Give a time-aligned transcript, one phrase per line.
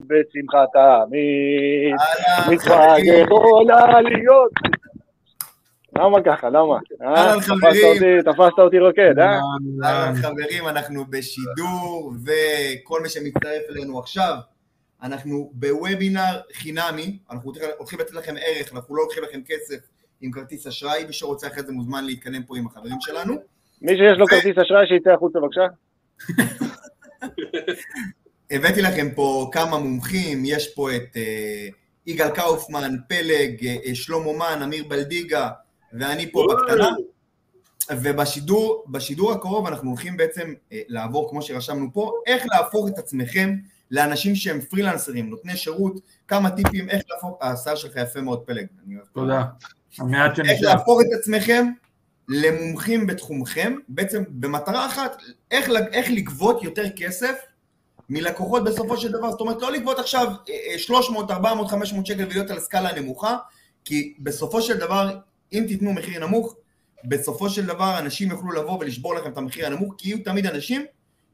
[0.00, 1.94] בשמחת תמיד,
[2.52, 4.52] מצווה יכולה להיות.
[5.98, 6.78] למה ככה, למה?
[7.02, 8.22] אהלן חברים.
[8.22, 9.40] תפסת אותי רוקד, אה?
[9.84, 14.36] אהלן חברים, אנחנו בשידור, וכל מי שמצטרף אלינו עכשיו,
[15.02, 19.78] אנחנו בוובינר חינמי, אנחנו הולכים לתת לכם ערך, אנחנו לא לוקחים לכם כסף
[20.20, 23.34] עם כרטיס אשראי, מי שרוצה אחרי זה מוזמן להתקדם פה עם החברים שלנו.
[23.82, 25.66] מי שיש לו כרטיס אשראי שיצא החוצה בבקשה.
[28.50, 31.68] הבאתי לכם פה כמה מומחים, יש פה את אה,
[32.06, 35.50] יגאל קאופמן, פלג, אה, שלמה מן, אמיר בלדיגה,
[35.92, 36.88] ואני פה בקטנה.
[37.90, 43.54] ובשידור בשידור הקרוב אנחנו הולכים בעצם אה, לעבור, כמו שרשמנו פה, איך להפוך את עצמכם
[43.90, 48.66] לאנשים שהם פרילנסרים, נותני שירות, כמה טיפים, איך להפוך, השיער שלך יפה מאוד פלג.
[49.12, 49.44] תודה.
[50.48, 51.66] איך להפוך את עצמכם
[52.28, 55.16] למומחים בתחומכם, בעצם במטרה אחת,
[55.50, 57.34] איך, איך לגבות יותר כסף
[58.08, 60.32] מלקוחות בסופו של דבר, זאת אומרת לא לגבות עכשיו
[60.76, 63.36] 300, 400, 500 שקל ולהיות על סקאלה נמוכה,
[63.84, 65.18] כי בסופו של דבר,
[65.52, 66.56] אם תיתנו מחיר נמוך,
[67.04, 70.84] בסופו של דבר אנשים יוכלו לבוא ולשבור לכם את המחיר הנמוך, כי יהיו תמיד אנשים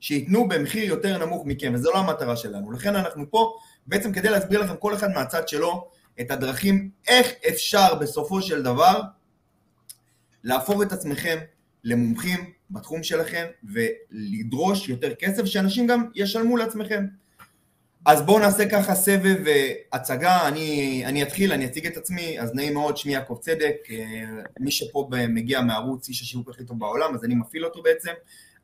[0.00, 2.72] שייתנו במחיר יותר נמוך מכם, וזו לא המטרה שלנו.
[2.72, 3.54] לכן אנחנו פה
[3.86, 5.88] בעצם כדי להסביר לכם כל אחד מהצד שלו
[6.20, 9.00] את הדרכים איך אפשר בסופו של דבר
[10.44, 11.38] להפוך את עצמכם
[11.84, 17.04] למומחים בתחום שלכם ולדרוש יותר כסף שאנשים גם ישלמו לעצמכם.
[18.06, 22.54] אז בואו נעשה ככה סבב אה, הצגה, אני, אני אתחיל, אני אציג את עצמי, אז
[22.54, 23.96] נעים מאוד, שמי יעקב צדק, אה,
[24.60, 28.12] מי שפה מגיע מערוץ איש השיווק הכי טוב בעולם, אז אני מפעיל אותו בעצם,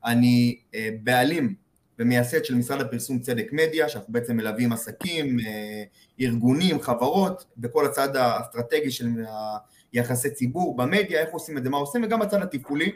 [0.05, 1.55] אני אה, בעלים
[1.99, 5.37] ומייסד של משרד הפרסום צדק מדיה, שאנחנו בעצם מלווים עסקים,
[6.21, 9.09] ארגונים, חברות, בכל הצד האסטרטגי של
[9.93, 12.93] יחסי ציבור במדיה, איך עושים את זה, מה עושים, וגם בצד התפעולי,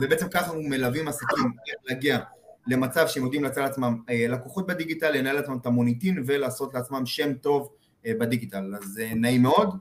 [0.00, 1.52] ובעצם ככה אנחנו מלווים עסקים,
[1.84, 2.18] להגיע
[2.66, 7.34] למצב שהם יודעים לצאת לעצמם אה, לקוחות בדיגיטל, לנהל לעצמם את המוניטין ולעשות לעצמם שם
[7.34, 7.72] טוב
[8.06, 8.74] אה, בדיגיטל.
[8.76, 9.76] אז אה, נעים מאוד.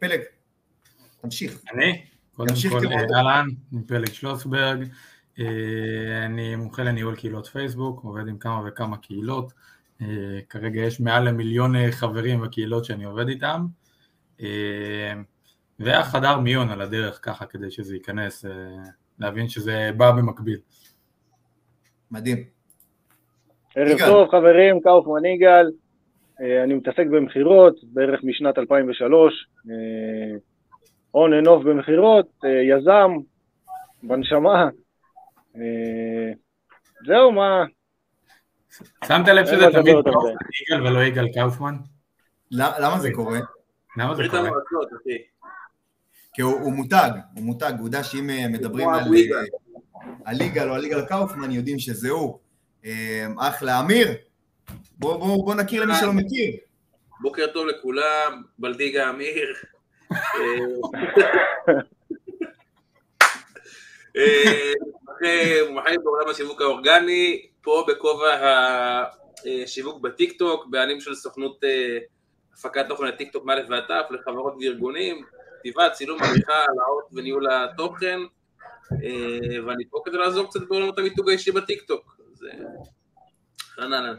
[0.00, 0.20] פלג,
[1.20, 1.60] תמשיך.
[1.74, 2.04] אני?
[2.36, 2.86] קודם כל,
[3.16, 4.84] אהלן, אני פלג שלוסברג.
[6.24, 9.52] אני מומחה לניהול קהילות פייסבוק, עובד עם כמה וכמה קהילות.
[10.48, 13.66] כרגע יש מעל למיליון חברים בקהילות שאני עובד איתם.
[15.78, 18.44] והחדר מיון על הדרך ככה כדי שזה ייכנס,
[19.18, 20.58] להבין שזה בא במקביל.
[22.10, 22.44] מדהים.
[23.74, 25.70] ערב טוב חברים, קאופמן יגאל,
[26.40, 29.46] אה, אני מתעסק במכירות בערך משנת 2003,
[31.14, 33.10] און אנ אוף במכירות, אה, יזם,
[34.02, 34.68] בנשמה,
[35.56, 36.32] אה,
[37.06, 37.64] זהו מה...
[39.04, 39.96] שמת לב שזה תמיד
[40.62, 41.74] יגאל ולא יגאל קאופמן?
[42.50, 43.38] למה זה קורה?
[43.96, 44.50] למה זה קורה?
[46.34, 49.04] כי הוא מותג, הוא מותג, הוא יודע שאם מדברים על...
[50.26, 52.38] הליגה לא הליגה לקאופמן יודעים שזה הוא.
[52.84, 54.08] אה, אחלה, אמיר,
[54.98, 56.56] בוא, בוא, בוא נכיר למי שלא מכיר.
[57.20, 59.54] בוקר טוב לכולם, בלדיגה אמיר.
[65.68, 68.34] מומחה אה, בעולם השיווק האורגני, פה בכובע
[69.64, 71.98] השיווק בטיקטוק, בעלים של סוכנות אה,
[72.54, 75.24] הפקת תוכן לטיקטוק מא' ועד ת' לחברות וארגונים,
[75.64, 78.20] כתיבה, צילום, עריכה, העלאות וניהול התוכן.
[78.92, 82.20] אה, ואני פה כדי לעזור קצת בעולמות המיתוג האישי בטיקטוק.
[82.32, 82.46] אז
[83.74, 84.14] חנן.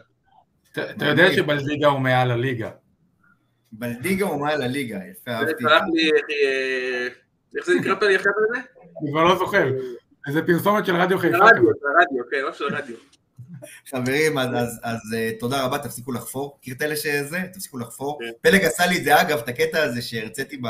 [0.72, 2.72] אתה יודע שבלדיגה הוא מעל הליגה.
[3.72, 5.64] בלדיגה הוא מעל הליגה, יפה, אהבתי.
[5.66, 7.08] אה,
[7.58, 8.60] איך זה נקרא פלא אחת הזה?
[9.02, 9.68] אני כבר לא זוכר.
[10.28, 11.38] איזה פרסומת של רדיו חיפה.
[11.38, 11.64] רדיו,
[12.00, 12.96] רדיו, כן, לא של רדיו.
[13.90, 16.58] חברים, אז, אז, אז אה, תודה רבה, תפסיקו לחפור.
[16.60, 17.40] מכיר את אלה שזה?
[17.54, 18.20] תפסיקו לחפור.
[18.20, 18.50] כן.
[18.50, 20.62] פלג עשה לי את זה, אגב, את הקטע הזה שהרציתי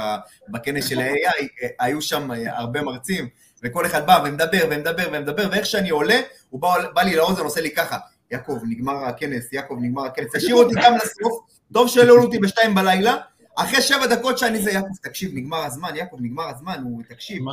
[0.49, 3.29] בכנס של ה-AI, היו שם הרבה מרצים,
[3.63, 6.19] וכל אחד בא ומדבר ומדבר ומדבר, ואיך שאני עולה,
[6.49, 7.97] הוא בא, בא לי לאוזן, עושה לי ככה,
[8.31, 12.75] יעקב, נגמר הכנס, יעקב, נגמר הכנס, תשאיר אותי גם לסוף, טוב שלא עלו אותי בשתיים
[12.75, 13.15] בלילה,
[13.55, 17.43] אחרי שבע דקות שאני זה, יעקב, תקשיב, נגמר הזמן, יעקב, נגמר הזמן, הוא, תקשיב,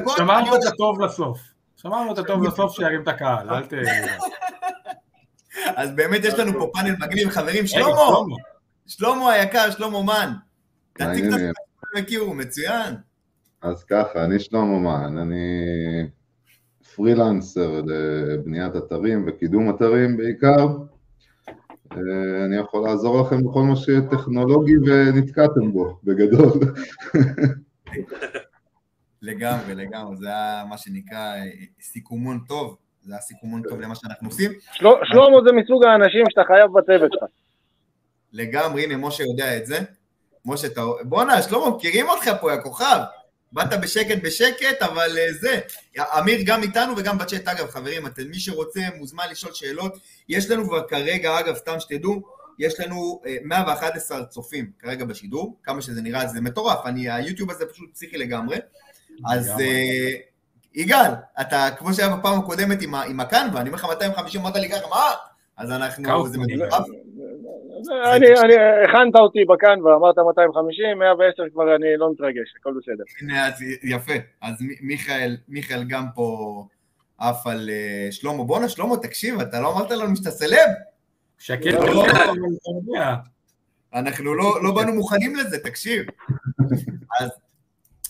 [0.00, 1.38] דקות, שמרנו את הטוב לסוף,
[1.86, 3.72] שמרנו את הטוב לסוף שירים את הקהל, אל ת...
[5.76, 7.86] אז באמת יש לנו פה פאנל מגניב, חברים, שלמה,
[8.86, 9.32] שלמה.
[9.32, 10.32] היקר, שלמה מן,
[10.92, 12.94] תציג את עצמך, מצוין.
[13.62, 15.46] אז ככה, אני שלמה מן, אני
[16.94, 20.66] פרילנסר לבניית אתרים וקידום אתרים בעיקר.
[21.92, 26.52] אה, אני יכול לעזור לכם בכל מה שטכנולוגי ונתקעתם בו, בגדול.
[29.24, 31.34] לגמרי, לגמרי, זה היה מה שנקרא
[31.80, 34.50] סיכומון טוב, זה היה סיכומון טוב למה שאנחנו עושים.
[34.72, 37.30] שלמה זה מסוג האנשים שאתה חייב בצוות שלך.
[38.32, 39.78] לגמרי, הנה משה יודע את זה.
[40.44, 40.80] משה, אתה...
[41.02, 43.00] בואנה, שלמה, מכירים אותך פה, יא כוכב.
[43.52, 45.60] באת בשקט בשקט, אבל אה, זה.
[46.18, 49.94] אמיר גם איתנו וגם בצ'אט, אגב, חברים, אתם, מי שרוצה מוזמן לשאול שאלות.
[50.28, 52.22] יש לנו כבר כרגע, אגב, סתם שתדעו,
[52.58, 57.66] יש לנו 111 אה, צופים כרגע בשידור, כמה שזה נראה, זה מטורף, אני, היוטיוב הזה
[57.66, 58.56] פשוט פסיכי לגמרי.
[59.30, 60.10] אז אה,
[60.74, 64.88] יגאל, אתה, כמו שהיה בפעם הקודמת עם, הקנבה, אני אומר לך 250, אמרת לי ככה,
[64.90, 65.04] מה?
[65.56, 66.86] אז אנחנו, זה מטורף.
[68.14, 73.04] אני, אני, הכנת אותי בכאן ואמרת 250, 110 כבר אני לא מתרגש, הכל בסדר.
[73.20, 74.12] הנה, אז יפה.
[74.42, 76.66] אז מיכאל, מיכאל גם פה
[77.18, 78.44] עף על אה, שלמה.
[78.44, 80.68] בואנה, שלמה, תקשיב, אתה לא אמרת לנו שאתה סלב?
[81.38, 82.06] שקט, לא, לא,
[82.86, 83.00] לא.
[83.94, 86.06] אנחנו לא, לא באנו מוכנים לזה, תקשיב.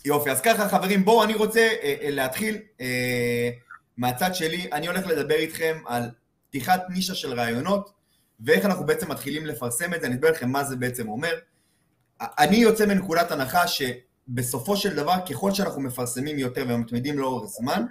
[0.05, 3.51] יופי, אז ככה חברים, בואו, אני רוצה אה, אה, להתחיל אה,
[3.97, 6.03] מהצד שלי, אני הולך לדבר איתכם על
[6.49, 7.91] פתיחת נישה של רעיונות,
[8.41, 11.35] ואיך אנחנו בעצם מתחילים לפרסם את זה, אני אסביר לכם מה זה בעצם אומר.
[12.21, 17.85] אני יוצא מנקודת הנחה שבסופו של דבר, ככל שאנחנו מפרסמים יותר ומתמידים לאורך זמן,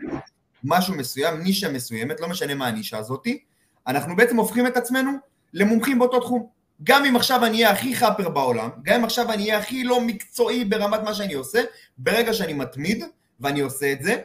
[0.63, 3.43] משהו מסוים, נישה מסוימת, לא משנה מה הנישה הזאתי,
[3.87, 5.11] אנחנו בעצם הופכים את עצמנו
[5.53, 6.47] למומחים באותו תחום.
[6.83, 10.01] גם אם עכשיו אני אהיה הכי חאפר בעולם, גם אם עכשיו אני אהיה הכי לא
[10.01, 11.61] מקצועי ברמת מה שאני עושה,
[11.97, 13.03] ברגע שאני מתמיד
[13.39, 14.17] ואני עושה את זה,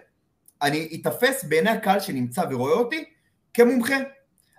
[0.63, 3.05] אני אתפס בעיני הקהל שנמצא ורואה אותי
[3.55, 3.97] כמומחה.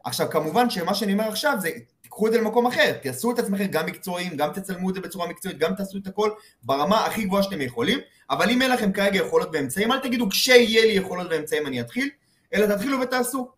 [0.03, 1.69] עכשיו כמובן שמה שאני אומר עכשיו זה
[2.01, 5.27] תיקחו את זה למקום אחר, תעשו את עצמכם גם מקצועיים, גם תצלמו את זה בצורה
[5.27, 6.29] מקצועית, גם תעשו את הכל
[6.63, 7.99] ברמה הכי גבוהה שאתם יכולים,
[8.29, 12.09] אבל אם אין לכם כרגע יכולות ואמצעים, אל תגידו כשיהיה לי יכולות ואמצעים אני אתחיל,
[12.53, 13.51] אלא תתחילו ותעשו.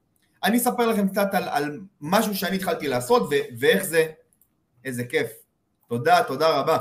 [0.43, 4.05] אני אספר לכם קצת על, על משהו שאני התחלתי לעשות ו- ואיך זה,
[4.85, 5.27] איזה כיף.
[5.89, 6.77] תודה, תודה רבה.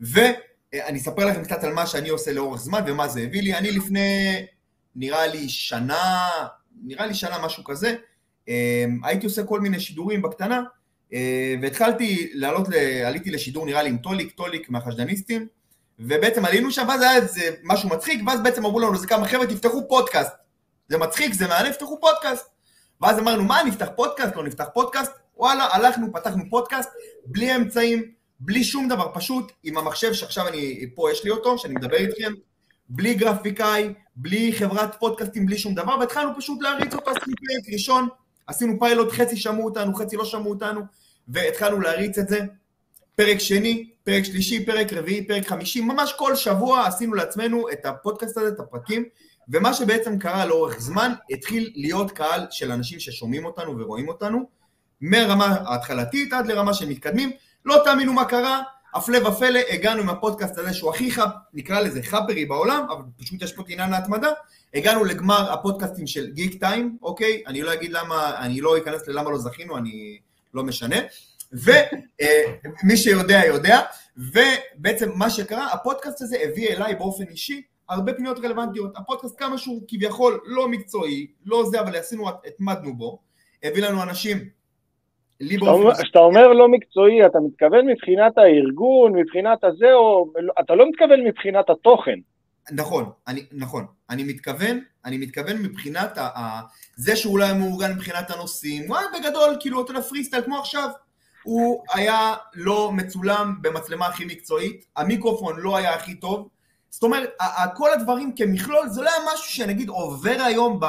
[0.00, 3.54] ואני אספר לכם קצת על מה שאני עושה לאורך זמן ומה זה הביא לי.
[3.54, 4.46] אני לפני,
[4.96, 6.28] נראה לי שנה,
[6.84, 7.94] נראה לי שנה משהו כזה,
[8.48, 10.62] אמ, הייתי עושה כל מיני שידורים בקטנה,
[11.12, 12.68] אה, והתחלתי לעלות,
[13.06, 15.46] עליתי לשידור נראה לי עם טוליק, טוליק מהחשדניסטים,
[15.98, 19.46] ובעצם עלינו שם, ואז היה איזה משהו מצחיק, ואז בעצם אמרו לנו, זה כמה חבר'ה,
[19.46, 20.32] תפתחו פודקאסט.
[20.88, 22.46] זה מצחיק, זה מעניין, תפתחו פודקאסט.
[23.00, 24.36] ואז אמרנו, מה, נפתח פודקאסט?
[24.36, 25.12] לא נפתח פודקאסט?
[25.42, 26.90] וואלה, הלכנו, פתחנו פודקאסט,
[27.26, 28.02] בלי אמצעים,
[28.40, 32.32] בלי שום דבר, פשוט עם המחשב שעכשיו אני, פה יש לי אותו, שאני מדבר איתכם,
[32.88, 38.08] בלי גרפיקאי, בלי חברת פודקאסטים, בלי שום דבר, והתחלנו פשוט להריץ אותו, עשינו פרק ראשון,
[38.46, 40.80] עשינו פיילוט, חצי שמעו אותנו, חצי לא שמעו אותנו,
[41.28, 42.40] והתחלנו להריץ את זה.
[43.16, 48.36] פרק שני, פרק שלישי, פרק רביעי, פרק חמישי, ממש כל שבוע עשינו לעצמנו את הפודקאסט
[48.36, 49.04] הזה, את הפרקים,
[49.48, 54.61] ומה שבעצם קרה לאורך זמן, התחיל להיות קהל של אנשים ששומעים אותנו ורואים אותנו,
[55.02, 57.30] מהרמה ההתחלתית עד לרמה של מתקדמים,
[57.64, 58.62] לא תאמינו מה קרה,
[58.94, 63.42] הפלא ופלא, הגענו עם הפודקאסט הזה שהוא הכי חאפ, נקרא לזה חאפרי בעולם, אבל פשוט
[63.42, 64.28] יש פה עניין להתמדה,
[64.74, 67.42] הגענו לגמר הפודקאסטים של גיק טיים, אוקיי?
[67.46, 70.18] אני לא אגיד למה, אני לא אכנס ללמה לא זכינו, אני
[70.54, 70.96] לא משנה.
[71.52, 73.80] ומי אה, שיודע יודע,
[74.16, 78.92] ובעצם מה שקרה, הפודקאסט הזה הביא אליי באופן אישי הרבה פניות רלוונטיות.
[78.96, 83.18] הפודקאסט כמה שהוא כביכול לא מקצועי, לא זה, אבל עשינו, התמדנו בו,
[83.62, 84.48] הביא לנו אנשים
[86.02, 91.70] כשאתה אומר לא מקצועי, אתה מתכוון מבחינת הארגון, מבחינת הזה, או אתה לא מתכוון מבחינת
[91.70, 92.18] התוכן.
[92.70, 93.86] נכון, אני, נכון.
[94.10, 96.60] אני מתכוון, אני מתכוון מבחינת ה, ה,
[96.96, 100.58] זה שהוא לא מאורגן מבחינת הנושאים, הוא היה בגדול, כאילו, אתה יודע, פרי סטייל, כמו
[100.58, 100.88] עכשיו.
[101.42, 106.48] הוא היה לא מצולם במצלמה הכי מקצועית, המיקרופון לא היה הכי טוב.
[106.90, 107.30] זאת אומרת,
[107.74, 110.80] כל הדברים כמכלול, זה לא היה משהו שנגיד עובר היום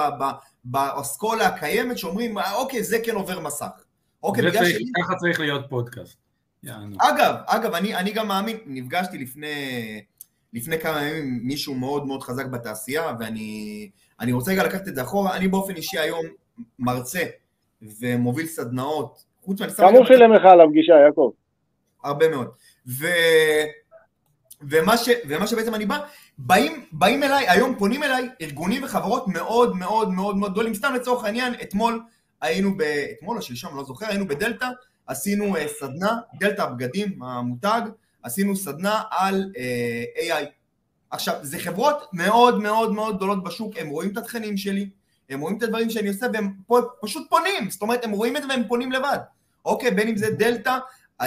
[0.64, 3.83] באסכולה הקיימת, שאומרים, אוקיי, זה כן עובר מסך.
[4.24, 4.86] אוקיי, בגלל שלי...
[5.02, 6.18] ככה צריך להיות פודקאסט.
[7.00, 9.56] אגב, אגב, אני, אני גם מאמין, נפגשתי לפני,
[10.54, 15.02] לפני כמה ימים עם מישהו מאוד מאוד חזק בתעשייה, ואני רוצה רגע לקחת את זה
[15.02, 16.26] אחורה, אני באופן אישי היום
[16.80, 17.24] מרצה
[17.82, 21.32] ומוביל סדנאות, חוץ מאני כמה הוא שילם לך על הפגישה, יעקב?
[22.04, 22.48] הרבה מאוד.
[22.88, 23.08] ו...
[24.70, 25.10] ומה, ש...
[25.28, 26.00] ומה שבעצם אני בא,
[26.38, 31.24] באים, באים אליי, היום פונים אליי ארגונים וחברות מאוד מאוד מאוד מאוד גדולים, סתם לצורך
[31.24, 32.04] העניין, אתמול
[32.44, 32.82] היינו, ב...
[33.18, 34.68] אתמול או שלשום, לא זוכר, היינו בדלתא,
[35.08, 37.82] עשינו uh, סדנה, דלתא הבגדים, המותג,
[38.24, 40.46] עשינו סדנה על uh, AI.
[41.10, 44.90] עכשיו, זה חברות מאוד מאוד מאוד גדולות בשוק, הם רואים את התכנים שלי,
[45.30, 46.54] הם רואים את הדברים שאני עושה והם
[47.02, 49.18] פשוט פונים, זאת אומרת, הם רואים את זה והם פונים לבד.
[49.66, 50.78] אוקיי, בין אם זה דלתא,
[51.22, 51.26] uh,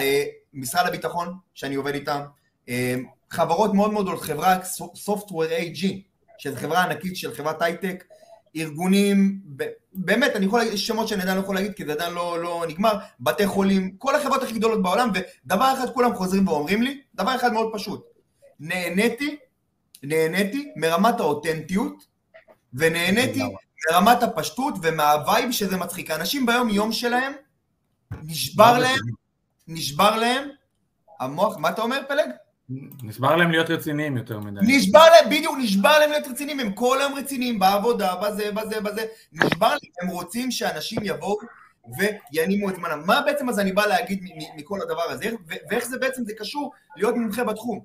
[0.55, 2.21] משרד הביטחון, שאני עובד איתם,
[3.31, 4.59] חברות מאוד מאוד גדולות, חברה
[5.07, 5.87] Software AG,
[6.39, 8.05] שזו חברה ענקית של חברת הייטק,
[8.57, 9.41] ארגונים,
[9.93, 12.65] באמת, אני יכול להגיד, שמות שאני עדיין לא יכול להגיד, כי זה עדיין לא, לא
[12.69, 17.35] נגמר, בתי חולים, כל החברות הכי גדולות בעולם, ודבר אחד כולם חוזרים ואומרים לי, דבר
[17.35, 18.07] אחד מאוד פשוט,
[18.61, 19.37] נהניתי,
[20.03, 22.07] נהניתי מרמת האותנטיות,
[22.75, 23.43] ונהניתי
[23.91, 26.11] מרמת הפשטות ומה vibe שזה מצחיק.
[26.11, 27.33] האנשים ביום יום שלהם,
[28.23, 29.01] נשבר להם,
[29.69, 30.49] נשבר להם,
[31.21, 32.31] המוח, מה אתה אומר פלג?
[33.03, 34.61] נשבר להם להיות רציניים יותר מדי.
[34.63, 39.07] נשבר להם, בדיוק, נשבר להם להיות רציניים, הם כל היום רציניים, בעבודה, בזה, בזה, בזה,
[39.33, 41.39] נשבר להם, הם רוצים שאנשים יבואו
[42.33, 43.03] וינימו את זמנם.
[43.07, 44.25] מה בעצם אז אני בא להגיד
[44.57, 45.31] מכל הדבר הזה,
[45.71, 47.81] ואיך זה בעצם, זה קשור להיות מומחה בתחום.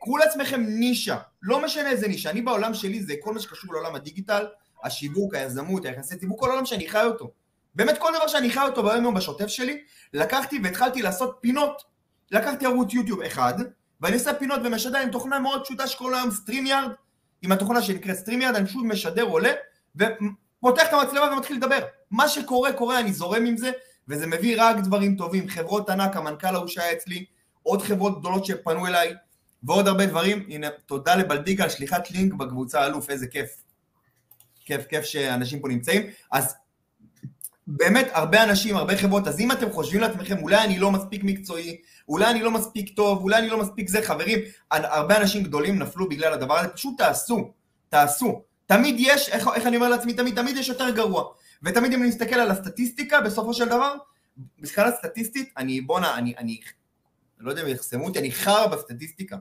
[0.00, 3.94] קחו לעצמכם נישה, לא משנה איזה נישה, אני בעולם שלי זה כל מה שקשור לעולם
[3.94, 4.46] הדיגיטל,
[4.84, 7.30] השיווק, היזמות, היחסי ציבור, כל העולם שאני חי אותו.
[7.74, 11.82] באמת כל דבר שאני חי אותו ביום יום בשוטף שלי, לקחתי והתחלתי לעשות פינות.
[12.30, 13.54] לקחתי ערוץ יוטיוב אחד,
[14.04, 16.90] ואני עושה פינות ומשדר עם תוכנה מאוד פשוטה שקוראים היום StreamYard,
[17.42, 19.52] עם התוכנה שנקראת StreamYard, אני פשוט משדר עולה,
[19.96, 21.78] ופותח את המצלמה ומתחיל לדבר.
[22.10, 23.70] מה שקורה, קורה, אני זורם עם זה,
[24.08, 25.48] וזה מביא רק דברים טובים.
[25.48, 27.24] חברות ענק, המנכ"ל ההוא שהיה אצלי,
[27.62, 29.14] עוד חברות גדולות שפנו אליי,
[29.62, 30.46] ועוד הרבה דברים.
[30.48, 33.56] הנה, תודה לבלדיגה על שליחת לינק בקבוצה אלוף, איזה כיף.
[34.64, 36.02] כיף, כיף שאנשים פה נמצאים.
[36.32, 36.54] אז
[37.66, 41.76] באמת הרבה אנשים, הרבה חברות, אז אם אתם חושבים לעצמכם, אולי אני לא מספיק מקצועי,
[42.08, 44.38] אולי אני לא מספיק טוב, אולי אני לא מספיק זה, חברים,
[44.70, 47.52] הרבה אנשים גדולים נפלו בגלל הדבר הזה, פשוט תעשו,
[47.88, 48.42] תעשו.
[48.66, 51.24] תמיד יש, איך, איך אני אומר לעצמי, תמיד, תמיד יש יותר גרוע.
[51.62, 53.94] ותמיד אם אני מסתכל על הסטטיסטיקה, בסופו של דבר,
[54.58, 56.60] בסקאלה סטטיסטית, אני, בואנה, אני, אני,
[57.38, 59.36] אני לא יודע אם יחסמו אותי, אני חרא בסטטיסטיקה.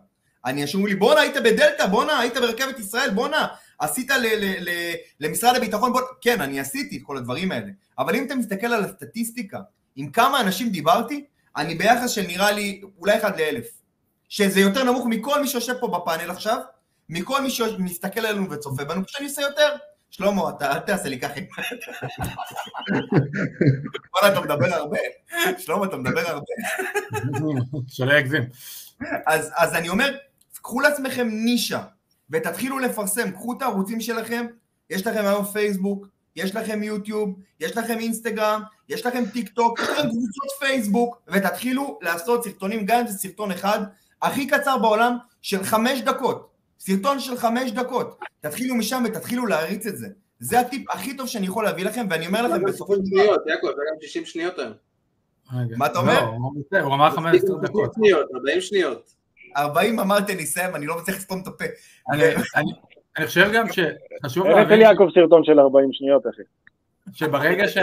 [0.45, 3.47] אני אשמעו לי, בואנה, היית בדלתא, בואנה, היית ברכבת ישראל, בואנה,
[3.79, 7.71] עשית ל, ל, ל, למשרד הביטחון, בואנה, כן, אני עשיתי את כל הדברים האלה.
[7.99, 9.59] אבל אם אתה מסתכל על הסטטיסטיקה,
[9.95, 11.25] עם כמה אנשים דיברתי,
[11.57, 13.67] אני ביחס של נראה לי אולי אחד לאלף.
[14.29, 16.59] שזה יותר נמוך מכל מי שיושב פה בפאנל עכשיו,
[17.09, 19.75] מכל מי שמסתכל עלינו וצופה בנו, פשוט אני עושה יותר.
[20.09, 21.39] שלמה, אתה אל תעשה לי ככה.
[24.13, 24.97] וואלה, אתה מדבר הרבה.
[25.57, 26.45] שלמה, אתה מדבר הרבה.
[27.87, 28.43] שלא יגזים.
[29.27, 30.17] אז אני אומר,
[30.61, 31.83] קחו לעצמכם נישה,
[32.29, 34.45] ותתחילו לפרסם, קחו את הערוצים שלכם,
[34.89, 39.89] יש לכם היום פייסבוק, יש לכם יוטיוב, יש לכם אינסטגרם, יש לכם טיק טוק, יש
[39.89, 43.79] לכם קבוצות פייסבוק, ותתחילו לעשות סרטונים, גם אם זה סרטון אחד,
[44.21, 46.49] הכי קצר בעולם, של חמש דקות.
[46.79, 48.19] סרטון של חמש דקות.
[48.41, 50.07] תתחילו משם ותתחילו להריץ את זה.
[50.39, 53.35] זה הטיפ הכי טוב שאני יכול להביא לכם, ואני אומר לכם בסופו של דבר...
[53.47, 54.73] יעקב, זה גם 60 שניות היום.
[55.77, 56.21] מה אתה אומר?
[56.71, 57.95] לא, הוא אמר 15 דקות.
[58.35, 59.13] 40 שניות.
[59.57, 61.65] 40 אמרתי, אני אסיים, אני לא מצליח לסתום את הפה.
[63.17, 64.71] אני חושב גם שחשוב להבין...
[64.71, 66.41] אין יעקב סרטון של 40 שניות, אחי.
[67.13, 67.77] שברגע ש...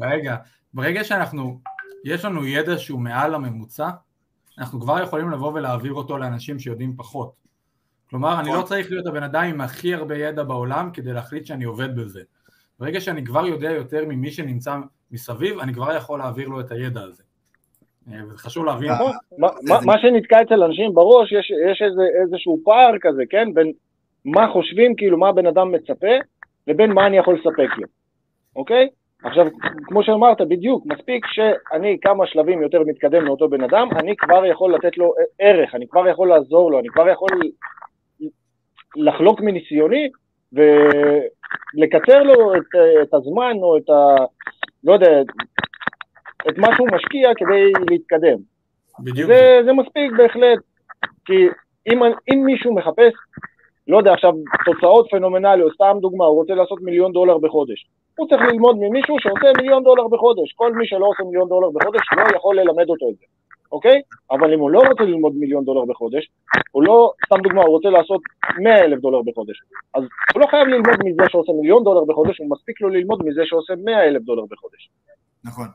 [0.00, 0.36] רגע,
[0.74, 1.60] ברגע שאנחנו,
[2.04, 3.88] יש לנו ידע שהוא מעל הממוצע,
[4.58, 7.32] אנחנו כבר יכולים לבוא ולהעביר אותו לאנשים שיודעים פחות.
[8.10, 8.66] כלומר, אני לא נכון.
[8.66, 12.22] צריך להיות הבן אדם עם הכי הרבה ידע בעולם כדי להחליט שאני עובד בזה.
[12.78, 14.76] ברגע שאני כבר יודע יותר ממי שנמצא
[15.10, 17.22] מסביב, אני כבר יכול להעביר לו את הידע הזה.
[18.12, 18.90] אה, וזה חשוב להבין.
[19.68, 21.32] מה שנתקע אצל אנשים בראש,
[21.70, 21.82] יש
[22.22, 23.54] איזשהו פער כזה, כן?
[23.54, 23.72] בין
[24.24, 26.16] מה חושבים, כאילו מה הבן אדם מצפה,
[26.66, 27.86] לבין מה אני יכול לספק לו,
[28.56, 28.88] אוקיי?
[29.24, 29.46] עכשיו,
[29.84, 34.74] כמו שאמרת, בדיוק, מספיק שאני כמה שלבים יותר מתקדם מאותו בן אדם, אני כבר יכול
[34.74, 37.28] לתת לו ערך, אני כבר יכול לעזור לו, אני כבר יכול
[38.96, 40.08] לחלוק מניסיוני
[40.52, 42.66] ולקצר לו את,
[43.02, 44.24] את הזמן או את ה...
[44.84, 45.20] לא יודע,
[46.48, 48.38] את מה שהוא משקיע כדי להתקדם.
[49.00, 49.28] בדיוק.
[49.28, 50.58] זה, זה מספיק בהחלט,
[51.24, 51.48] כי
[51.92, 52.02] אם,
[52.32, 53.12] אם מישהו מחפש
[53.88, 54.32] לא יודע, עכשיו,
[54.64, 57.86] תוצאות פנומנליות, סתם דוגמה, הוא רוצה לעשות מיליון דולר בחודש.
[58.18, 60.52] הוא צריך ללמוד ממישהו שעושה מיליון דולר בחודש.
[60.52, 63.24] כל מי שלא עושה מיליון דולר בחודש לא יכול ללמד אותו את זה,
[63.72, 64.02] אוקיי?
[64.30, 66.28] אבל אם הוא לא רוצה ללמוד מיליון דולר בחודש,
[66.70, 68.20] הוא לא, סתם דוגמה, הוא רוצה לעשות
[68.62, 69.56] מאה אלף דולר בחודש.
[69.94, 70.02] אז
[70.34, 73.74] הוא לא חייב ללמוד מזה שעושה מיליון דולר בחודש, הוא מספיק לו ללמוד מזה שעושה
[73.84, 74.88] מאה אלף דולר בחודש.
[75.44, 75.66] נכון.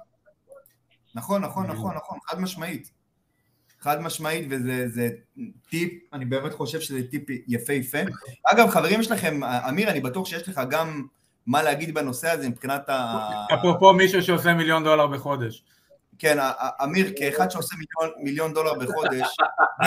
[1.15, 2.98] נכון, נכון, נכון, נכון, חד משמעית.
[3.81, 5.09] חד משמעית, וזה
[5.69, 7.97] טיפ, אני באמת חושב שזה טיפ יפהפה.
[8.51, 11.05] אגב, חברים שלכם, אמיר, אני בטוח שיש לך גם
[11.47, 13.17] מה להגיד בנושא הזה מבחינת ה...
[13.53, 15.63] אפרופו מישהו שעושה מיליון דולר בחודש.
[16.19, 16.37] כן,
[16.83, 19.37] אמיר, כאחד שעושה מיליון, מיליון דולר בחודש,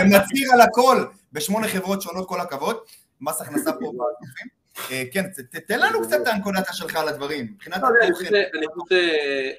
[0.01, 2.77] ומצהיר על הכל בשמונה חברות שונות, כל הכבוד,
[3.21, 4.63] מס הכנסה פה בגופים.
[4.91, 5.25] אה, כן,
[5.67, 8.97] תן לנו קצת את הנקודתה שלך על הדברים, מבחינת לא, אני חושב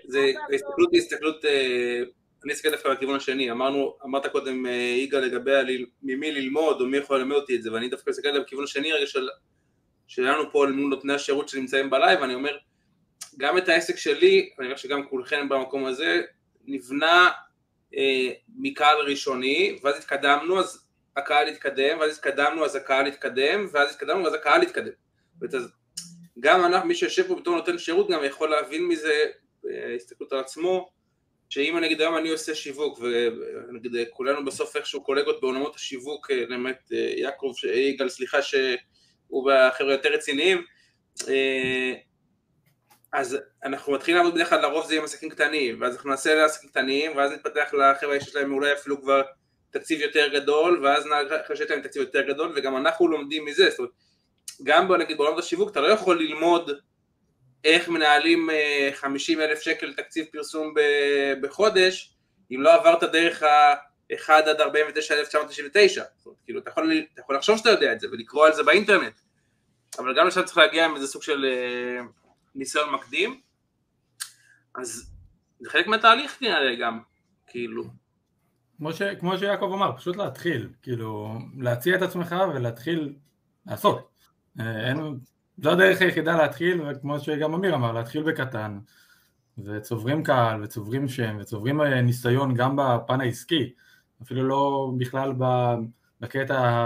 [0.08, 2.00] שזה הסתכלות הסתכלות אה,
[2.46, 5.52] אני אסתכל דווקא לכיוון השני, אמרנו, אמרת קודם אה, יגאל לגבי
[6.04, 9.08] ממי ללמוד או מי יכול ללמד אותי את זה, ואני דווקא אסתכל לכיוון השני רגע
[9.08, 9.30] של,
[10.08, 12.58] שלנו פה מול נותני השירות שנמצאים בלייב, ואני אומר,
[13.38, 16.22] גם את העסק שלי, אני חושב שגם כולכם במקום הזה,
[16.66, 17.30] נבנה
[17.98, 24.24] אה, מקהל ראשוני, ואז התקדמנו, אז הקהל התקדם, ואז התקדמנו, אז הקהל התקדם, ואז התקדמנו,
[24.24, 24.92] ואז הקהל התקדם.
[26.40, 29.26] גם אנחנו, מי שיושב פה בתור נותן שירות, גם יכול להבין מזה,
[29.72, 30.93] אה, הסתכלות על עצמו,
[31.54, 37.54] שאם נגיד היום אני עושה שיווק, ונגיד כולנו בסוף איכשהו קולגות בעולמות השיווק, באמת יעקב,
[37.74, 40.64] יגאל, סליחה שהוא והחבר'ה יותר רציניים,
[41.28, 41.94] אה,
[43.14, 46.70] אז אנחנו מתחילים לעבוד בדרך כלל לרוב זה עם עסקים קטנים, ואז אנחנו נעשה לעסקים
[46.70, 49.22] קטנים, ואז נתפתח לחבר'ה שיש להם אולי אפילו כבר
[49.72, 53.70] תקציב יותר גדול, ואז נהג אחר שיש להם תקציב יותר גדול, וגם אנחנו לומדים מזה,
[53.70, 53.92] זאת אומרת,
[54.64, 56.72] גם בוא נגיד בעולם השיווק אתה לא יכול ללמוד
[57.64, 58.50] איך מנהלים
[58.94, 60.74] 50 אלף שקל תקציב פרסום
[61.42, 62.14] בחודש,
[62.52, 67.36] אם לא עברת דרך ה-1 עד 49 1999, זאת אומרת, כאילו אתה יכול, אתה יכול
[67.36, 69.14] לחשוב שאתה יודע את זה ולקרוא על זה באינטרנט,
[70.00, 71.46] אבל גם עכשיו צריך להגיע עם איזה סוג של
[72.56, 73.42] ניסיון מקדים,
[74.76, 75.12] אז
[75.60, 77.00] זה חלק מהתהליך נראה לי גם,
[77.48, 77.84] כאילו.
[78.78, 83.14] כמו, ש, כמו שיעקב אמר, פשוט להתחיל, כאילו, להציע את עצמך ולהתחיל
[83.66, 84.10] לעשות.
[84.60, 84.98] אה, אין,
[85.58, 88.80] זו הדרך היחידה להתחיל, וכמו שגם אמיר אמר, להתחיל בקטן,
[89.58, 93.74] וצוברים קהל, וצוברים שם, וצוברים אה, ניסיון גם בפן העסקי,
[94.22, 95.34] אפילו לא בכלל
[96.22, 96.84] בקטע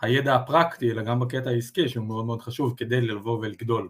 [0.00, 3.88] הידע הפרקטי, אלא גם בקטע העסקי, שהוא מאוד מאוד חשוב כדי לבוא ולגדול.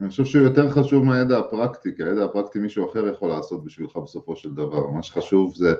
[0.00, 3.96] אני חושב שהוא יותר חשוב מהידע הפרקטי, כי הידע הפרקטי מישהו אחר יכול לעשות בשבילך
[3.96, 4.86] בסופו של דבר.
[4.86, 5.74] מה שחשוב זה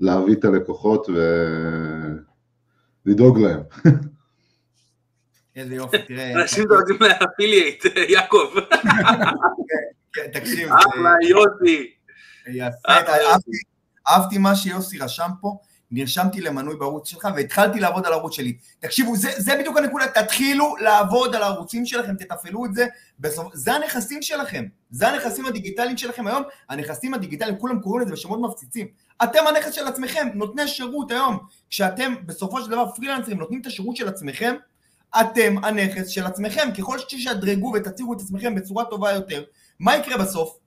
[0.00, 1.06] להביא את הלקוחות
[3.06, 3.60] ולדאוג להם.
[5.56, 6.32] איזה יופי, תראה.
[6.42, 8.54] אנשים דואגים לאפילייט, יעקב.
[10.12, 10.68] כן, תקשיב.
[10.78, 11.92] אחלה יוסי.
[12.46, 12.92] יפה,
[14.08, 15.56] אהבתי מה שיוסי רשם פה.
[15.94, 18.56] נרשמתי למנוי בערוץ שלך והתחלתי לעבוד על הערוץ שלי.
[18.80, 22.86] תקשיבו, זה, זה בדיוק הנקודה, תתחילו לעבוד על הערוצים שלכם, תתפעלו את זה,
[23.20, 28.40] בסוף, זה הנכסים שלכם, זה הנכסים הדיגיטליים שלכם היום, הנכסים הדיגיטליים, כולם קוראים לזה בשמות
[28.40, 28.86] מפציצים.
[29.22, 31.38] אתם הנכס של עצמכם, נותני שירות היום,
[31.70, 34.54] כשאתם בסופו של דבר פרילנסרים נותנים את השירות של עצמכם,
[35.20, 39.44] אתם הנכס של עצמכם, ככל שתשדרגו ותציגו את עצמכם בצורה טובה יותר,
[39.80, 40.58] מה יקרה בסוף?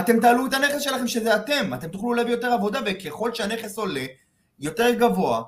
[0.00, 4.04] אתם תעלו את הנכס שלכם שזה אתם, אתם תוכלו להביא יותר עבודה וככל שהנכס עולה,
[4.60, 5.42] יותר גבוה,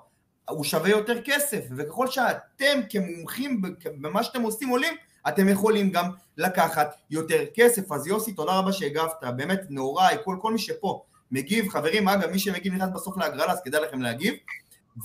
[0.50, 4.94] הוא שווה יותר כסף, וככל שאתם כמומחים במה שאתם עושים עולים,
[5.28, 7.92] אתם יכולים גם לקחת יותר כסף.
[7.92, 12.38] אז יוסי, תודה רבה שהגבת, באמת נעוריי, כל, כל מי שפה מגיב, חברים, אגב, מי
[12.38, 14.34] שמגיב נכנס בסוף להגרלה, אז כדאי לכם להגיב,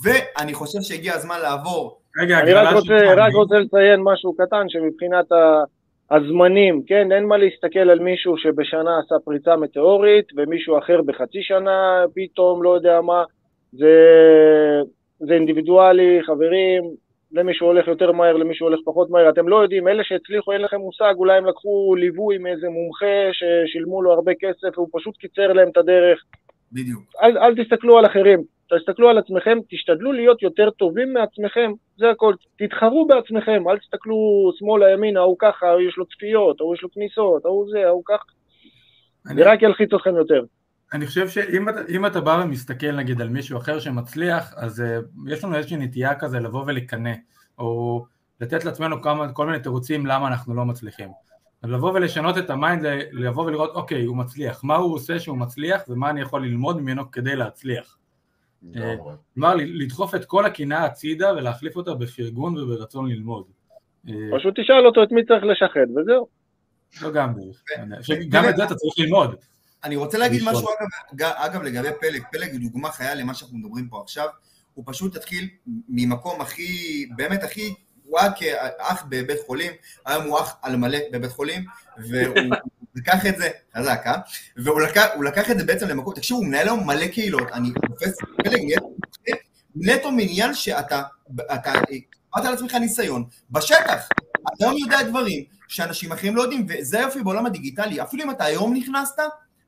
[0.02, 1.99] ואני חושב שהגיע הזמן לעבור.
[2.18, 5.26] רגע, אני רק רוצה, רק רוצה לציין משהו קטן, שמבחינת
[6.10, 12.04] הזמנים, כן, אין מה להסתכל על מישהו שבשנה עשה פריצה מטאורית, ומישהו אחר בחצי שנה
[12.14, 13.24] פתאום, לא יודע מה,
[13.72, 13.94] זה,
[15.18, 16.82] זה אינדיבידואלי, חברים,
[17.32, 20.76] למישהו הולך יותר מהר, למישהו הולך פחות מהר, אתם לא יודעים, אלה שהצליחו, אין לכם
[20.76, 25.68] מושג, אולי הם לקחו ליווי מאיזה מומחה ששילמו לו הרבה כסף, והוא פשוט קיצר להם
[25.68, 26.24] את הדרך.
[26.72, 27.02] בדיוק.
[27.22, 28.42] אל, אל תסתכלו על אחרים,
[28.78, 32.34] תסתכלו על עצמכם, תשתדלו להיות יותר טובים מעצמכם, זה הכל.
[32.58, 36.90] תתחרו בעצמכם, אל תסתכלו שמאלה, ימינה, ההוא ככה, ההוא יש לו צפיות, ההוא יש לו
[36.90, 38.24] כניסות, ההוא זה, ההוא ככה.
[39.24, 40.44] זה רק ילחיץ אתכם יותר.
[40.92, 45.44] אני חושב שאם אתה, אתה בא ומסתכל נגיד על מישהו אחר שמצליח, אז uh, יש
[45.44, 47.12] לנו איזושהי נטייה כזה לבוא ולקנא,
[47.58, 48.04] או
[48.40, 51.08] לתת לעצמנו כמה, כל מיני תירוצים למה אנחנו לא מצליחים.
[51.62, 55.38] אז לבוא ולשנות את ה mind, לבוא ולראות, אוקיי, הוא מצליח, מה הוא עושה שהוא
[55.38, 57.96] מצליח ומה אני יכול ללמוד ממנו כדי להצליח.
[58.76, 58.96] אה,
[59.34, 63.44] כלומר, לדחוף את כל הקנאה הצידה ולהחליף אותה בפרגון וברצון ללמוד.
[64.08, 66.26] אה, פשוט תשאל אותו את מי צריך לשחד וזהו.
[67.02, 67.34] לא גם.
[68.28, 69.34] גם את זה אתה צריך ללמוד.
[69.84, 70.68] אני רוצה להגיד משהו
[71.14, 74.28] אגב, אגב לגבי פלג, פלג הוא דוגמה חיה למה שאנחנו מדברים פה עכשיו,
[74.74, 75.48] הוא פשוט התחיל
[75.88, 79.72] ממקום הכי, באמת הכי, הוא היה כאח בבית חולים,
[80.06, 81.64] היום הוא אח על מלא בבית חולים,
[82.10, 82.36] והוא
[82.94, 84.14] לקח את זה, חזק, אה?
[84.56, 88.16] והוא לקח, לקח את זה בעצם למקום, תקשיבו, הוא מנהל היום מלא קהילות, אני תופס
[88.44, 88.60] פלג
[89.76, 91.02] נטו מעניין שאתה,
[91.54, 91.72] אתה,
[92.34, 97.22] אמרת על עצמך ניסיון, בשטח, אתה היום יודע דברים שאנשים אחרים לא יודעים, וזה היופי
[97.22, 99.22] בעולם הדיגיטלי, אפילו אם אתה היום נכנסת,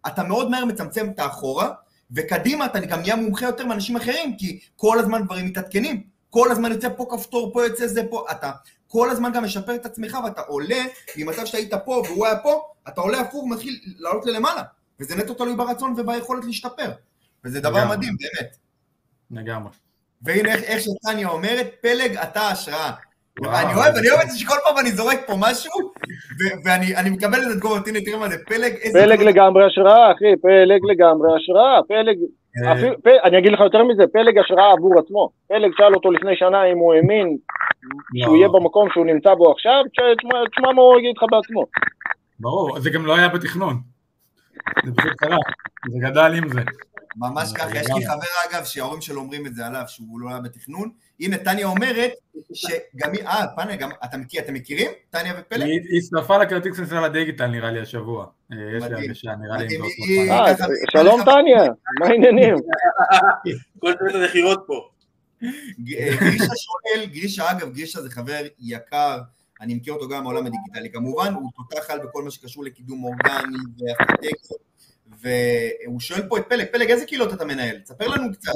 [0.06, 1.70] אתה מאוד מהר מצמצם את האחורה,
[2.16, 6.02] וקדימה אתה גם נהיה מומחה יותר מאנשים אחרים, כי כל הזמן דברים מתעדכנים.
[6.30, 8.50] כל הזמן יוצא פה כפתור, פה יוצא זה, פה, אתה
[8.92, 10.82] כל הזמן גם משפר את עצמך, ואתה עולה
[11.16, 14.62] ממצב שהיית פה והוא היה פה, אתה עולה הפוך ומתחיל לעלות ללמעלה.
[15.00, 16.90] וזה נטו תלוי ברצון וביכולת להשתפר.
[17.44, 17.96] וזה דבר לגמרי.
[17.96, 18.56] מדהים, באמת.
[19.30, 19.72] לגמרי.
[20.22, 22.90] והנה איך, איך שטניה אומרת, פלג אתה השראה.
[23.44, 25.72] אני אוהב, אני אוהב את זה שכל פעם אני זורק פה משהו,
[26.64, 28.98] ואני מקבל את התגובות, הנה תראה מה זה, פלג איזה...
[28.98, 32.18] פלג לגמרי השראה, אחי, פלג לגמרי השראה, פלג...
[32.56, 32.72] אה.
[33.24, 35.30] אני אגיד לך יותר מזה, פלג השראה עבור עצמו.
[35.48, 37.36] פלג שאל אותו לפני שנה אם הוא האמין
[38.16, 39.84] שהוא יהיה במקום שהוא נמצא בו עכשיו,
[40.50, 41.66] תשמע מה הוא יגיד לך בעצמו.
[42.40, 43.91] ברור, זה גם לא היה בתכנון.
[44.84, 45.36] זה פשוט קרה,
[45.92, 46.60] זה גדל עם זה.
[47.16, 50.40] ממש ככה, יש לי חבר אגב שההורים שלו אומרים את זה עליו, שהוא לא היה
[50.40, 50.90] בתכנון.
[51.20, 52.10] הנה, טניה אומרת
[52.52, 54.90] שגם היא, אה, פאנל, גם, אתה מכיר, אתם מכירים?
[55.10, 55.62] טניה ופלג?
[55.62, 58.26] היא הצטרפה לכרטיס כניסה לדיגיטל נראה לי השבוע.
[58.52, 59.82] אה, יש לי הרגשה, נראה לי עם
[60.30, 60.54] אה,
[60.92, 61.62] שלום טניה,
[62.00, 62.54] מה העניינים?
[63.80, 64.88] כל צוות המכירות פה.
[65.78, 69.18] גרישה שואל, גרישה אגב, גרישה זה חבר יקר,
[69.62, 73.58] אני מכיר אותו גם מהעולם הדיגיטלי כמובן, הוא תותח על בכל מה שקשור לקידום אורגני
[73.78, 74.62] ואסטרטגיות
[75.20, 77.78] והוא שואל פה את פלג, פלג, איזה קהילות אתה מנהל?
[77.78, 78.52] תספר לנו קצת.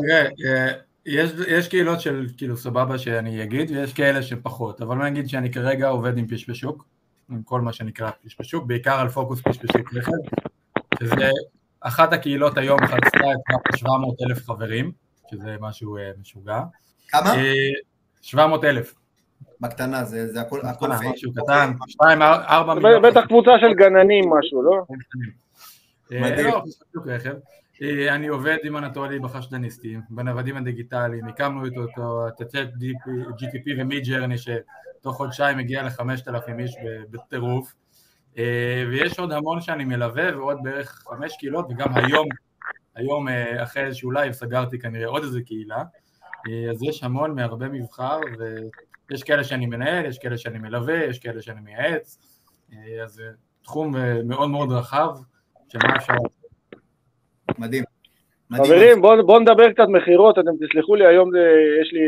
[0.46, 0.72] אה,
[1.06, 5.52] יש, יש קהילות של כאילו סבבה שאני אגיד, ויש כאלה שפחות, אבל אני אגיד שאני
[5.52, 6.84] כרגע עובד עם פשפשוק,
[7.30, 10.12] עם כל מה שנקרא פשפשוק, בעיקר על פוקוס פשפשוק רכב,
[11.00, 11.30] שזה
[11.80, 13.32] אחת הקהילות היום חצתה
[13.72, 14.92] את 700 אלף חברים,
[15.30, 16.60] שזה משהו משוגע.
[17.08, 17.34] כמה?
[18.22, 18.94] 700 אלף.
[19.60, 21.14] בקטנה, זה, זה הכל, הכל פייק.
[21.14, 23.02] משהו קטן, 2, 4 מיליון.
[23.02, 24.84] בטח קבוצה של גננים משהו, לא?
[26.10, 26.46] מדהים.
[26.46, 26.62] לא,
[28.08, 31.84] אני עובד עם אנטולי בחשדניסטים, בנוודים הדיגיטליים, הקמנו איתו
[32.28, 32.68] את ה
[33.40, 36.76] ChatGPT ו Midjourney שתוך חודשיים הגיע ל-5,000 איש
[37.10, 37.74] בטירוף
[38.90, 42.28] ויש עוד המון שאני מלווה ועוד בערך חמש קהילות וגם היום,
[42.94, 43.26] היום
[43.62, 45.82] אחרי איזשהו לייב סגרתי כנראה עוד איזה קהילה
[46.70, 48.20] אז יש המון מהרבה מבחר
[49.10, 52.18] ויש כאלה שאני מנהל, יש כאלה שאני מלווה, יש כאלה שאני מייעץ.
[53.04, 53.22] אז זה
[53.62, 55.08] תחום מאוד מאוד רחב
[55.68, 56.12] שמה אפשר.
[57.58, 57.84] מדהים.
[58.56, 61.38] חברים, בואו בוא נדבר קצת מכירות, אתם תסלחו לי, היום זה,
[61.82, 62.00] יש לי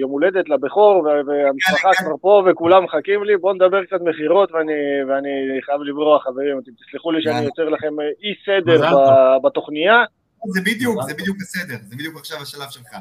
[0.00, 4.72] יום הולדת לבכור, והמשפחה כבר פה וכולם מחכים לי, בואו נדבר קצת מכירות, ואני,
[5.08, 8.96] ואני חייב לברוח, חברים, אתם תסלחו לי שאני יוצר לכם אי סדר
[9.42, 10.04] בתוכניה.
[10.46, 12.96] זה בדיוק, זה בדיוק בסדר, זה בדיוק עכשיו השלב שלך.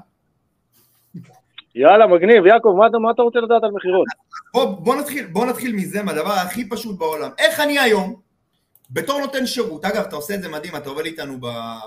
[1.75, 4.05] יאללה, מגניב, יעקב, מה, מה אתה רוצה לדעת על מכירות?
[4.53, 7.29] בוא, בוא, נתחיל, בוא נתחיל מזה, מהדבר הכי פשוט בעולם.
[7.38, 8.15] איך אני היום,
[8.91, 11.38] בתור נותן שירות, אגב, אתה עושה את זה מדהים, אתה עובד איתנו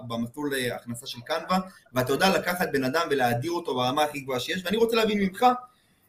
[0.08, 1.58] במסלול הכנסה של קנבה,
[1.94, 5.46] ואתה יודע לקחת בן אדם ולהדיר אותו ברמה הכי גבוהה שיש, ואני רוצה להבין ממך,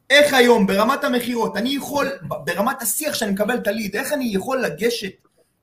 [0.10, 4.62] איך היום, ברמת המכירות, אני יכול, ברמת השיח שאני מקבל את הליד, איך אני יכול
[4.62, 5.14] לגשת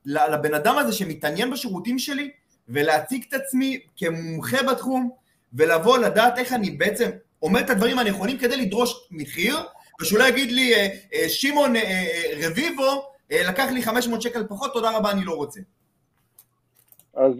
[0.05, 2.31] לבן אדם הזה שמתעניין בשירותים שלי,
[2.69, 5.09] ולהציג את עצמי כמומחה בתחום,
[5.53, 7.09] ולבוא לדעת איך אני בעצם
[7.41, 9.55] אומר את הדברים הנכונים כדי לדרוש מחיר,
[10.01, 12.01] ושהוא לא יגיד לי, אה, אה, שמעון אה,
[12.47, 15.59] רביבו, לקח לי 500 שקל פחות, תודה רבה, אני לא רוצה.
[17.15, 17.33] אז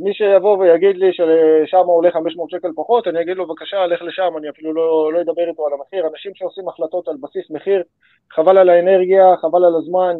[0.00, 4.32] מי שיבוא ויגיד לי ששם עולה 500 שקל פחות, אני אגיד לו בבקשה, לך לשם,
[4.38, 6.06] אני אפילו לא, לא אדבר איתו על המחיר.
[6.12, 7.82] אנשים שעושים החלטות על בסיס מחיר,
[8.32, 10.16] חבל על האנרגיה, חבל על הזמן,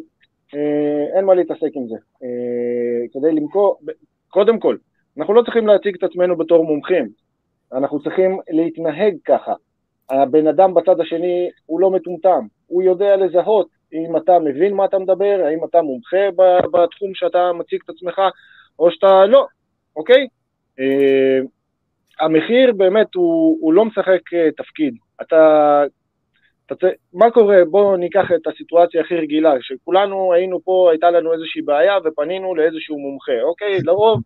[1.16, 1.96] אין מה להתעסק עם זה.
[3.12, 3.78] כדי למכור,
[4.28, 4.76] קודם כל,
[5.18, 7.08] אנחנו לא צריכים להציג את עצמנו בתור מומחים,
[7.72, 9.52] אנחנו צריכים להתנהג ככה.
[10.10, 14.98] הבן אדם בצד השני הוא לא מטומטם, הוא יודע לזהות אם אתה מבין מה אתה
[14.98, 16.30] מדבר, האם אתה מומחה
[16.72, 18.20] בתחום שאתה מציג את עצמך,
[18.78, 19.46] או שאתה לא,
[19.96, 20.26] אוקיי?
[20.80, 21.46] Uh,
[22.20, 24.94] המחיר באמת הוא, הוא לא משחק uh, תפקיד.
[25.22, 25.84] אתה,
[26.72, 27.56] אתה, מה קורה?
[27.70, 32.98] בואו ניקח את הסיטואציה הכי רגילה, שכולנו היינו פה, הייתה לנו איזושהי בעיה ופנינו לאיזשהו
[32.98, 33.78] מומחה, אוקיי?
[33.84, 34.20] לרוב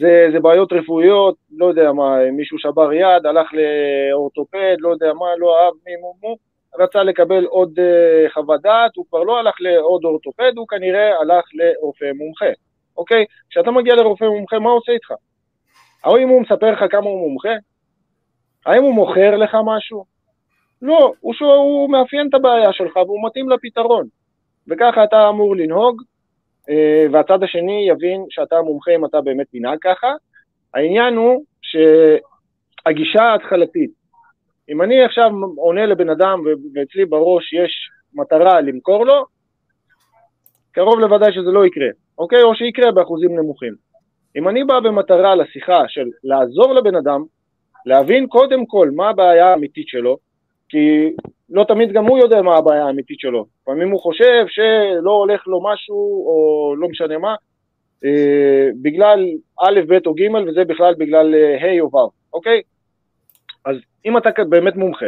[0.00, 5.26] זה, זה בעיות רפואיות, לא יודע מה, מישהו שבר יד, הלך לאורתופד, לא יודע מה,
[5.38, 6.36] לא אהב מי מו מו,
[6.78, 11.44] רצה לקבל עוד uh, חוות דעת, הוא כבר לא הלך לעוד אורתופד, הוא כנראה הלך
[11.54, 12.46] לרופא מומחה,
[12.96, 13.24] אוקיי?
[13.50, 15.12] כשאתה מגיע לרופא מומחה, מה עושה איתך?
[16.04, 17.54] האם הוא מספר לך כמה הוא מומחה?
[18.66, 20.04] האם הוא מוכר לך משהו?
[20.82, 24.06] לא, הוא, שואל, הוא מאפיין את הבעיה שלך והוא מתאים לפתרון.
[24.68, 26.02] וככה אתה אמור לנהוג,
[27.12, 30.12] והצד השני יבין שאתה מומחה אם אתה באמת תנהג ככה.
[30.74, 33.90] העניין הוא שהגישה ההתחלתית,
[34.68, 36.40] אם אני עכשיו עונה לבן אדם
[36.74, 39.24] ואצלי בראש יש מטרה למכור לו,
[40.72, 42.42] קרוב לוודאי שזה לא יקרה, אוקיי?
[42.42, 43.74] או שיקרה באחוזים נמוכים.
[44.36, 47.24] אם אני בא במטרה לשיחה של לעזור לבן אדם,
[47.86, 50.16] להבין קודם כל מה הבעיה האמיתית שלו,
[50.68, 51.12] כי
[51.50, 53.46] לא תמיד גם הוא יודע מה הבעיה האמיתית שלו.
[53.62, 57.34] לפעמים הוא חושב שלא הולך לו משהו, או לא משנה מה,
[58.04, 59.26] אה, בגלל
[59.60, 62.62] א', ב' או ג', וזה בכלל בגלל ה' אה, או ו', אוקיי?
[63.64, 65.06] אז אם אתה באמת מומחה,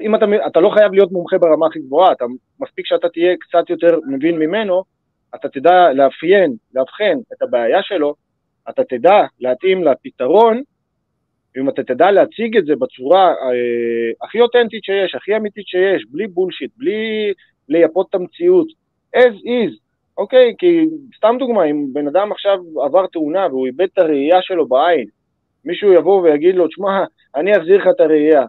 [0.00, 2.24] אם אתה, אתה לא חייב להיות מומחה ברמה הכי גבוהה, אתה,
[2.60, 4.82] מספיק שאתה תהיה קצת יותר מבין ממנו,
[5.34, 8.14] אתה תדע לאפיין, לאבחן את הבעיה שלו,
[8.70, 10.62] אתה תדע להתאים לפתרון,
[11.56, 16.26] ואם אתה תדע להציג את זה בצורה אה, הכי אותנטית שיש, הכי אמיתית שיש, בלי
[16.26, 17.32] בולשיט, בלי
[17.68, 18.68] לייפות את המציאות,
[19.16, 19.78] as is,
[20.18, 20.54] אוקיי?
[20.58, 20.84] כי
[21.16, 25.06] סתם דוגמה, אם בן אדם עכשיו עבר תאונה והוא איבד את הראייה שלו בעין,
[25.64, 27.04] מישהו יבוא ויגיד לו, תשמע,
[27.36, 28.44] אני אחזיר לך את הראייה.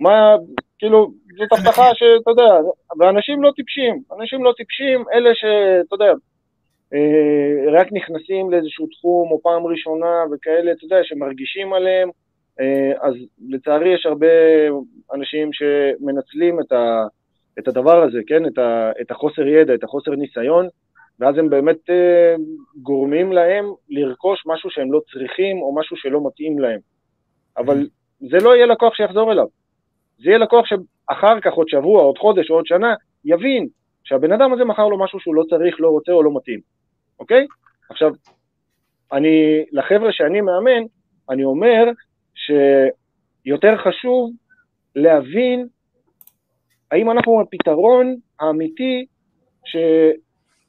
[0.00, 0.36] מה,
[0.78, 2.54] כאילו, זאת הבטחה שאתה יודע,
[2.98, 6.12] ואנשים לא טיפשים, אנשים לא טיפשים, אלה שאתה יודע,
[7.72, 12.10] רק נכנסים לאיזשהו תחום או פעם ראשונה וכאלה, אתה יודע, שמרגישים עליהם,
[12.60, 13.14] אה, אז
[13.48, 14.26] לצערי יש הרבה
[15.14, 17.06] אנשים שמנצלים את, ה,
[17.58, 20.68] את הדבר הזה, כן, את, ה, את החוסר ידע, את החוסר ניסיון,
[21.18, 22.34] ואז הם באמת אה,
[22.82, 26.80] גורמים להם לרכוש משהו שהם לא צריכים או משהו שלא מתאים להם.
[27.56, 27.86] אבל
[28.20, 29.46] זה לא יהיה לקוח שיחזור אליו.
[30.18, 33.68] זה יהיה לקוח שאחר כך, עוד שבוע, עוד חודש עוד שנה, יבין
[34.04, 36.60] שהבן אדם הזה מכר לו משהו שהוא לא צריך, לא רוצה או לא מתאים.
[37.20, 37.46] אוקיי?
[37.90, 38.12] עכשיו,
[39.12, 40.82] אני, לחבר'ה שאני מאמן,
[41.30, 41.84] אני אומר
[42.34, 44.30] שיותר חשוב
[44.96, 45.66] להבין
[46.90, 49.06] האם אנחנו הפתרון האמיתי
[49.64, 49.76] ש,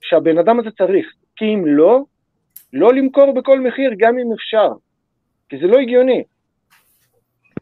[0.01, 1.13] שהבן אדם הזה צריך.
[1.35, 2.01] כי אם לא,
[2.73, 4.67] לא למכור בכל מחיר, גם אם אפשר.
[5.49, 6.23] כי זה לא הגיוני.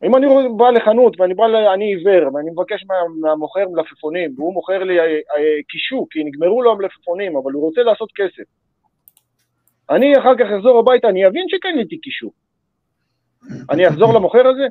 [0.03, 1.55] אם אני בא לחנות ואני בא, ל...
[1.55, 6.61] אני עיוור ואני מבקש מה, מהמוכר מלפפונים והוא מוכר לי אה, אה, קישו כי נגמרו
[6.61, 8.43] לו המלפפונים אבל הוא רוצה לעשות כסף
[9.89, 12.31] אני אחר כך אחזור הביתה, אני אבין שקניתי קישו
[13.69, 14.67] אני אחזור למוכר הזה?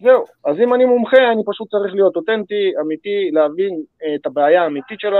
[0.00, 4.62] זהו, אז אם אני מומחה אני פשוט צריך להיות אותנטי, אמיתי, להבין אה, את הבעיה
[4.62, 5.12] האמיתית של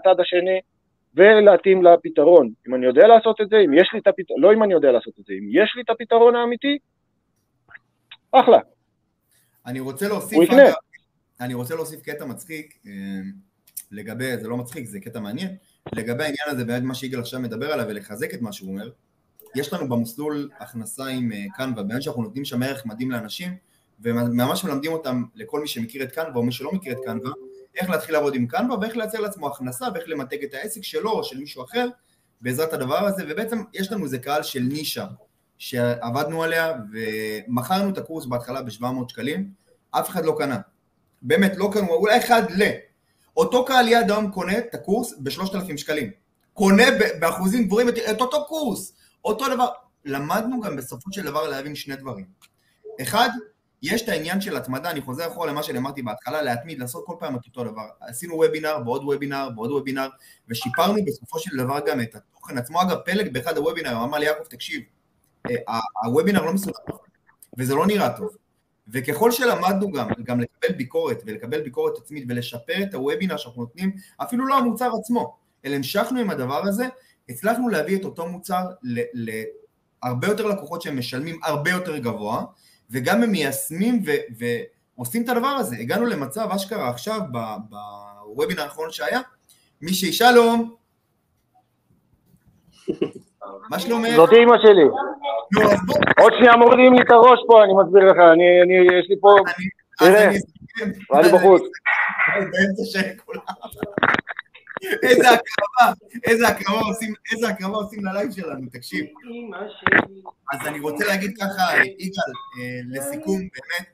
[0.00, 0.60] הצד השני
[1.14, 2.50] ולהתאים לפתרון.
[2.68, 4.92] אם אני יודע לעשות את זה, אם יש לי את הפתרון, לא אם אני יודע
[4.92, 6.78] לעשות את זה, אם יש לי את הפתרון האמיתי,
[8.32, 8.58] אחלה.
[9.66, 10.72] אני רוצה להוסיף, אגב,
[11.40, 12.92] אני רוצה להוסיף קטע מצחיק, אה,
[13.90, 15.56] לגבי, זה לא מצחיק, זה קטע מעניין,
[15.92, 18.90] לגבי העניין הזה, באמת מה שיגאל עכשיו מדבר עליו ולחזק את מה שהוא אומר,
[19.54, 23.56] יש לנו במסלול הכנסה עם אה, קנווה, באמת שאנחנו נותנים שם ערך מדהים לאנשים,
[24.00, 27.30] וממש מלמדים אותם, לכל מי שמכיר את קנווה או מי שלא מכיר את קנווה,
[27.76, 31.24] איך להתחיל לעבוד עם קנווה ואיך לייצר לעצמו הכנסה ואיך למתג את העסק שלו או
[31.24, 31.88] של מישהו אחר
[32.40, 35.06] בעזרת הדבר הזה, ובעצם יש לנו איזה קהל של נישה
[35.58, 39.50] שעבדנו עליה ומכרנו את הקורס בהתחלה ב-700 שקלים,
[39.90, 40.58] אף אחד לא קנה.
[41.22, 42.70] באמת, לא קנו, אולי אחד ל...
[43.36, 46.10] אותו קהל יד היום קונה את הקורס ב-3,000 שקלים.
[46.52, 46.84] קונה
[47.20, 49.68] באחוזים גבוהים את אותו קורס, אותו דבר.
[50.04, 52.26] למדנו גם בסופו של דבר להבין שני דברים.
[53.02, 53.28] אחד,
[53.82, 57.36] יש את העניין של התמדה, אני חוזר אחורה למה שאמרתי בהתחלה, להתמיד, לעשות כל פעם
[57.36, 57.86] את אותו דבר.
[58.00, 60.08] עשינו וובינר בעוד וובינר בעוד וובינר,
[60.48, 62.82] ושיפרנו בסופו של דבר גם את התוכן עצמו.
[62.82, 64.82] אגב, פלג באחד הוובינר אמר לי, יעקב, תקשיב,
[65.50, 66.74] אה, הוובינר לא מסודר,
[67.58, 68.36] וזה לא נראה טוב.
[68.88, 74.46] וככל שלמדנו גם, גם לקבל ביקורת ולקבל ביקורת עצמית ולשפר את הוובינר שאנחנו נותנים, אפילו
[74.46, 76.86] לא המוצר עצמו, אלא המשכנו עם הדבר הזה,
[77.28, 78.62] הצלחנו להביא את אותו מוצר
[80.02, 82.44] להרבה יותר לקוחות שהם משלמים הרבה יותר גבוה,
[82.90, 84.02] וגם הם מיישמים
[84.96, 85.76] ועושים את הדבר הזה.
[85.76, 87.20] הגענו למצב אשכרה עכשיו,
[87.70, 89.20] בוובינר האחרון שהיה,
[89.80, 90.74] מי שלום,
[93.70, 94.08] מה שלומך?
[94.16, 94.84] זאת אימא שלי.
[96.20, 99.36] עוד שנייה מורידים לי את הראש פה, אני מסביר לך, אני, אני, יש לי פה,
[99.98, 100.28] תראה,
[101.14, 101.62] אני בחוץ.
[105.02, 105.92] איזה הקרבה,
[106.24, 109.06] איזה הקרבה עושים, איזה הקרבה עושים ללייב שלנו, תקשיב.
[110.52, 113.86] אז אני רוצה להגיד ככה, יגאל, אה, לסיכום, באמת,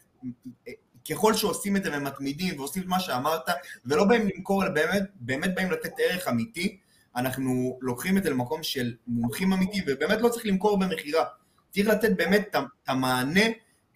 [1.11, 3.49] ככל שעושים את זה ומתמידים ועושים את מה שאמרת,
[3.87, 6.79] ולא באים למכור, אלא באמת, באמת באים לתת ערך אמיתי,
[7.17, 11.25] אנחנו לוקחים את זה למקום של מומחים אמיתיים, ובאמת לא צריך למכור במכירה.
[11.71, 12.57] צריך לתת באמת את
[12.89, 13.47] המענה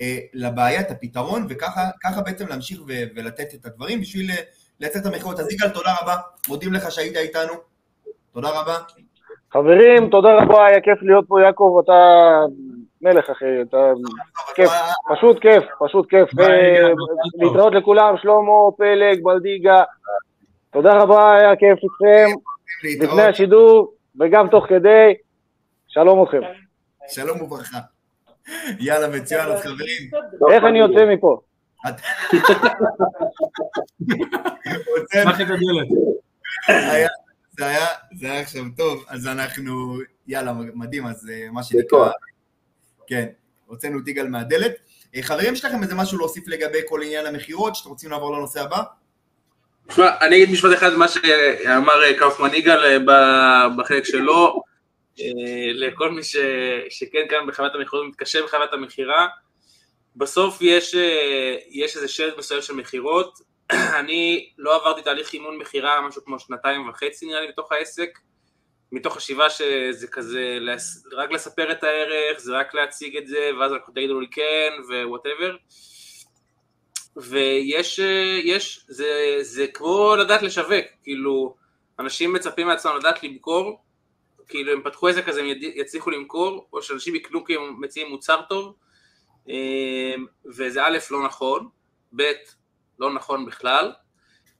[0.00, 2.80] אה, לבעיה, את הפתרון, וככה בעצם להמשיך
[3.16, 4.30] ולתת את הדברים בשביל
[4.80, 5.40] לייצר את המכירות.
[5.40, 6.14] אז יגאל, תודה רבה,
[6.48, 7.52] מודים לך שהיית איתנו,
[8.32, 8.76] תודה רבה.
[9.52, 11.92] חברים, תודה רבה, היה כיף להיות פה, יעקב, אתה
[13.02, 13.92] מלך אחי, אתה
[14.54, 14.70] כיף,
[15.14, 16.28] פשוט כיף, פשוט כיף.
[17.34, 19.82] להתראות לכולם, שלמה, פלג, בלדיגה,
[20.70, 22.38] תודה רבה, היה כיף איתכם,
[22.84, 25.14] לפני השידור וגם תוך כדי,
[25.88, 26.40] שלום לכם.
[27.08, 27.78] שלום וברכה.
[28.80, 30.10] יאללה, מצוין, אז חברים.
[30.52, 31.40] איך אני יוצא מפה?
[37.58, 37.66] זה
[38.22, 42.10] היה עכשיו טוב, אז אנחנו, יאללה, מדהים, אז אה, מה שנקרא,
[43.06, 43.26] כן,
[43.66, 44.72] הוצאנו את יגאל מהדלת.
[45.16, 48.60] אה, חברים, יש לכם איזה משהו להוסיף לגבי כל עניין המכירות, שאתם רוצים לעבור לנושא
[48.60, 48.82] הבא?
[49.88, 53.04] תשמע, אני אגיד משפט אחד מה שאמר אה, קאופמן יגאל
[53.76, 54.62] בחלק שלו,
[55.74, 56.22] לכל מי
[56.90, 59.26] שכן כאן בחוויית המכירות, מתקשה בחוויית המכירה,
[60.16, 63.38] בסוף יש, אה, יש איזה שלט מסוים של מכירות,
[64.00, 68.18] אני לא עברתי תהליך אימון מכירה משהו כמו שנתיים וחצי נראה לי בתוך העסק,
[68.92, 70.58] מתוך חשיבה שזה כזה
[71.12, 75.56] רק לספר את הערך, זה רק להציג את זה, ואז אנחנו תגידו לי כן whatever.
[77.16, 81.54] ויש, אה, יש, זה, זה כמו לדעת לשווק, כאילו,
[81.98, 83.82] אנשים מצפים מעצמם לדעת למכור,
[84.48, 88.40] כאילו הם פתחו עסק כזה, הם יצליחו למכור, או שאנשים יקנו כי הם מציעים מוצר
[88.48, 88.74] טוב,
[89.48, 90.26] אמ,
[90.56, 91.68] וזה א', לא נכון,
[92.16, 92.32] ב',
[92.98, 93.92] לא נכון בכלל,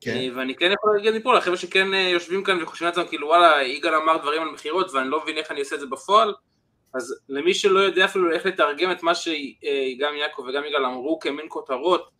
[0.00, 0.16] כן.
[0.16, 3.62] אה, ואני כן יכול להגיד מפה לחבר'ה שכן אה, יושבים כאן וחושבים לעצמם כאילו וואלה,
[3.62, 6.34] יגאל אמר דברים על מכירות ואני לא מבין איך אני עושה את זה בפועל,
[6.94, 11.46] אז למי שלא יודע אפילו איך לתרגם את מה שגם יעקב וגם יגאל אמרו כמין
[11.48, 12.15] כותרות,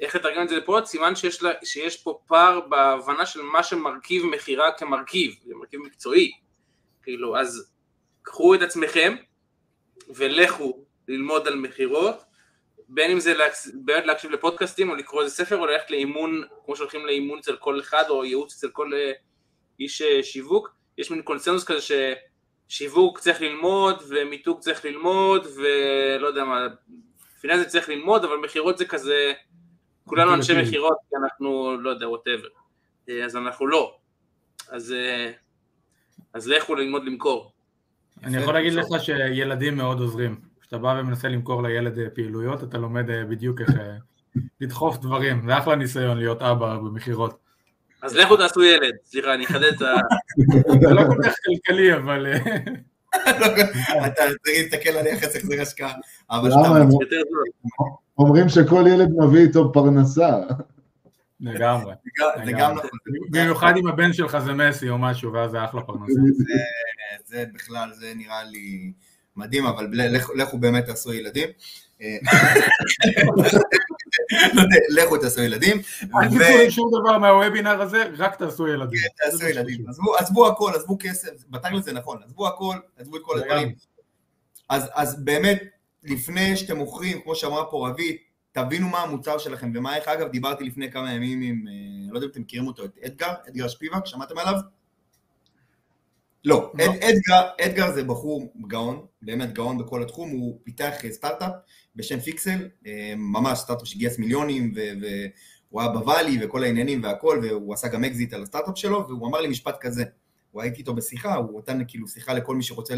[0.00, 4.26] איך לתרגם את זה לפועל, סימן שיש, לה, שיש פה פער בהבנה של מה שמרכיב
[4.26, 6.32] מכירה כמרכיב, זה מרכיב מקצועי,
[7.02, 7.72] כאילו, אז
[8.22, 9.16] קחו את עצמכם
[10.14, 12.16] ולכו ללמוד על מכירות,
[12.88, 13.34] בין אם זה
[13.74, 17.80] באמת להקשיב לפודקאסטים או לקרוא איזה ספר או ללכת לאימון, כמו שהולכים לאימון אצל כל
[17.80, 18.90] אחד או ייעוץ אצל כל
[19.80, 21.80] איש שיווק, יש מין קונצנזוס כזה
[22.68, 26.66] ששיווק צריך ללמוד ומיתוג צריך ללמוד ולא יודע מה,
[27.40, 29.32] פיננסי צריך ללמוד, אבל מכירות זה כזה,
[30.06, 32.48] כולנו אנשי מכירות כי אנחנו, לא יודע, ווטאבר,
[33.24, 33.96] אז אנחנו לא,
[34.70, 34.94] אז,
[36.34, 37.52] אז לכו ללמוד למכור.
[38.24, 40.40] אני יכול להגיד לך שילדים מאוד עוזרים.
[40.60, 43.96] כשאתה בא ומנסה למכור לילד אה, פעילויות, אתה לומד אה, בדיוק איך אה,
[44.60, 45.42] לדחוף דברים.
[45.46, 47.38] זה אחלה ניסיון להיות אבא במכירות.
[48.02, 49.94] אז לכו תעשו ילד, סליחה, אני אחדד את ה...
[50.80, 52.26] זה לא כל כך כלכלי, אבל...
[54.06, 55.92] אתה תסתכל על יחס החזר השקעה.
[58.18, 60.38] אומרים שכל ילד מביא איתו פרנסה.
[61.40, 61.94] לגמרי.
[62.44, 62.90] זה גם נכון.
[63.30, 66.20] במיוחד אם הבן שלך זה מסי או משהו, ואז זה אחלה פרנסה.
[67.26, 68.92] זה בכלל, זה נראה לי
[69.36, 69.88] מדהים, אבל
[70.34, 71.48] לכו באמת תעשו ילדים.
[74.96, 75.76] לכו תעשו ילדים.
[76.02, 79.00] אל תקחו שום דבר מהוובינר הזה, רק תעשו ילדים.
[79.00, 79.84] כן, תעשו ילדים.
[80.18, 83.72] עזבו הכל, עזבו כסף, בתכל'ס זה נכון, עזבו הכל, עזבו את כל הדברים.
[84.70, 85.62] אז באמת,
[86.04, 90.64] לפני שאתם מוכרים, כמו שאמרה פה רבית, תבינו מה המוצר שלכם ומה איך, אגב, דיברתי
[90.64, 94.06] לפני כמה ימים עם, אה, לא יודע אם אתם מכירים אותו, את אדגר, אדגר שפיבק,
[94.06, 94.54] שמעתם עליו?
[96.44, 96.84] לא, לא.
[96.84, 101.52] אדגר, אדגר זה בחור גאון, באמת גאון בכל התחום, הוא פיתח סטארט-אפ
[101.96, 104.74] בשם פיקסל, אה, ממש סטארט-אפ שגייס מיליונים,
[105.70, 109.28] והוא היה ב Valley וכל העניינים והכל, והוא עשה גם אקזיט על הסטארט-אפ שלו, והוא
[109.28, 110.04] אמר לי משפט כזה,
[110.52, 112.94] הוא הייתי איתו בשיחה, הוא נתן כאילו שיחה לכל מי שרוצה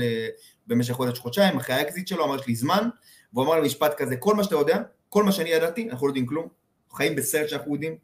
[0.66, 2.88] במשך חודש-חודשיים, אחרי האקזיט שלו, אמר יש לי זמן,
[3.32, 6.10] והוא אמר לי משפט כזה, כל מה שאתה יודע, כל מה שאני ידעתי, אנחנו לא
[6.10, 6.48] יודעים כלום,
[6.92, 7.96] חיים בסרט שאנחנו יודעים.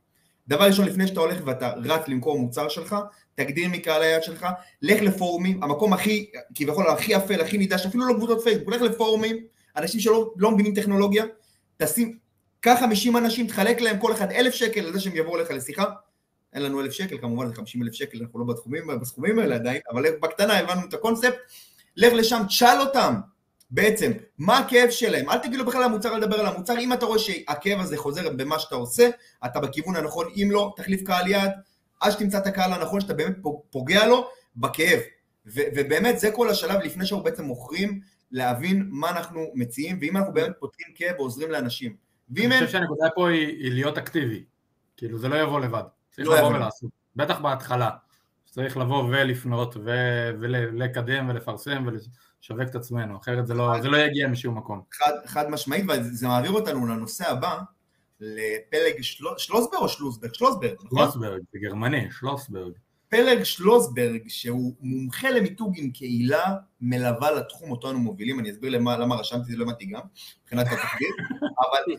[0.48, 2.96] דבר ראשון, לפני שאתה הולך ואתה רץ למכור מוצר שלך,
[3.34, 4.46] תגדיר מי קהל היעד שלך,
[4.82, 9.36] לך לפורומים, המקום הכי, כביכול הכי אפל, הכי נידח, אפילו לא קבוצות פייסבוק, לך לפורומים,
[9.76, 11.24] אנשים שלא לא מבינים טכנולוגיה,
[11.76, 12.18] תשים,
[12.60, 15.84] קח 50 אנשים, תחלק להם כל אחד אלף שקל על זה שהם יבואו אליך לשיחה,
[16.52, 19.80] אין לנו אלף שקל, כמובן זה 50 אלף שקל, אנחנו לא בתחומים, בסכומים האלה עדיין,
[19.92, 21.36] אבל בקטנה הבנו את הקונספט,
[21.96, 23.14] לך לשם, תשאל אותם,
[23.70, 25.30] בעצם, מה הכאב שלהם?
[25.30, 27.96] אל תגיד לו בכלל על המוצר, אל תדבר על המוצר, אם אתה רואה שהכאב הזה
[27.96, 29.10] חוזר במה שאתה עושה,
[29.44, 31.50] אתה בכיוון הנכון, אם לא, תחליף קהל יעד,
[32.00, 33.36] עד שתמצא את הקהל הנכון שאתה באמת
[33.70, 35.00] פוגע לו בכאב.
[35.46, 40.32] ו- ובאמת זה כל השלב לפני שאנחנו בעצם מוכרים, להבין מה אנחנו מציעים, ואם אנחנו
[40.32, 41.96] באמת פותרים כאב ועוזרים לאנשים.
[42.36, 44.44] אני חושב שהנקודה פה היא, היא להיות אקטיבי,
[44.96, 45.82] כאילו זה לא יבוא לבד,
[46.24, 47.90] צריך לא לבוא ולעשות, בטח בהתחלה,
[48.44, 54.28] צריך לבוא ולפנות ו- ולקדם ולפרסם ולשווק את עצמנו, אחרת זה לא, זה לא יגיע
[54.28, 54.82] משום מקום.
[54.92, 57.58] חד, חד משמעית, וזה מעביר אותנו לנושא הבא,
[58.20, 59.02] לפלג
[59.36, 60.34] שלוסברג או שלוסברג?
[60.34, 60.98] שלוסברג, נכון?
[60.98, 62.72] שלוסברג, זה גרמני, שלוסברג.
[63.10, 68.98] פלג שלוסברג, שהוא מומחה למיתוג עם קהילה מלווה לתחום אותו אנו מובילים, אני אסביר למה,
[68.98, 70.00] למה רשמתי, זה לא הבנתי גם,
[70.42, 71.08] מבחינת התחביר,
[71.62, 71.94] אבל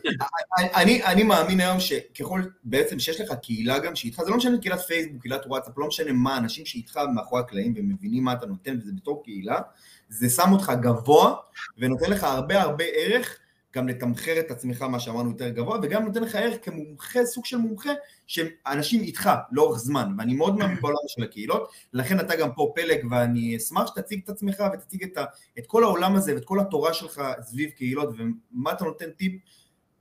[0.74, 4.80] אני, אני מאמין היום שככל בעצם שיש לך קהילה גם שאיתך, זה לא משנה קהילת
[4.80, 8.92] פייסבוק, קהילת וואטסאפ, לא משנה מה, אנשים שאיתך מאחורי הקלעים ומבינים מה אתה נותן, וזה
[8.96, 9.60] בתור קהילה,
[10.08, 11.34] זה שם אותך גבוה
[11.78, 13.38] ונותן לך הרבה הרבה ערך
[13.74, 17.56] גם לתמחר את עצמך, מה שאמרנו, יותר גבוה, וגם נותן לך ערך כמומחה, סוג של
[17.56, 17.90] מומחה,
[18.26, 23.06] שאנשים איתך לאורך זמן, ואני מאוד מאמין בעולם של הקהילות, לכן אתה גם פה פלג,
[23.10, 25.24] ואני אשמח שתציג את עצמך ותציג את, ה,
[25.58, 29.32] את כל העולם הזה ואת כל התורה שלך סביב קהילות, ומה אתה נותן טיפ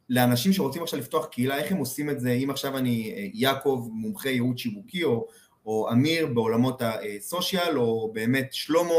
[0.10, 3.88] לאנשים שרוצים עכשיו לפתוח קהילה, איך הם עושים את זה, אם עכשיו אני אה, יעקב,
[3.92, 5.28] מומחה ייעוד שיווקי, או,
[5.66, 8.94] או אמיר בעולמות הסושיאל, או באמת שלמה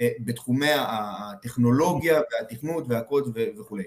[0.00, 3.84] אה, בתחומי הטכנולוגיה והתכנות והקוד וכולי.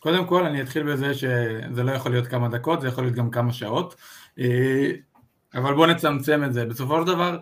[0.00, 3.30] קודם כל אני אתחיל בזה שזה לא יכול להיות כמה דקות, זה יכול להיות גם
[3.30, 3.94] כמה שעות,
[4.38, 4.90] אה,
[5.54, 6.66] אבל בואו נצמצם את זה.
[6.66, 7.38] בסופו של דבר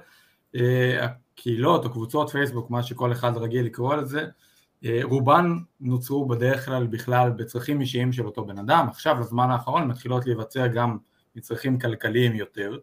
[0.57, 4.27] אה, הקהילות או קבוצות פייסבוק, מה שכל אחד רגיל לקרוא לזה,
[4.85, 9.88] אה, רובן נוצרו בדרך כלל בכלל בצרכים אישיים של אותו בן אדם, עכשיו בזמן האחרון
[9.88, 10.99] מתחילות להיווצר גם
[11.37, 12.79] מצרכים כלכליים יותר.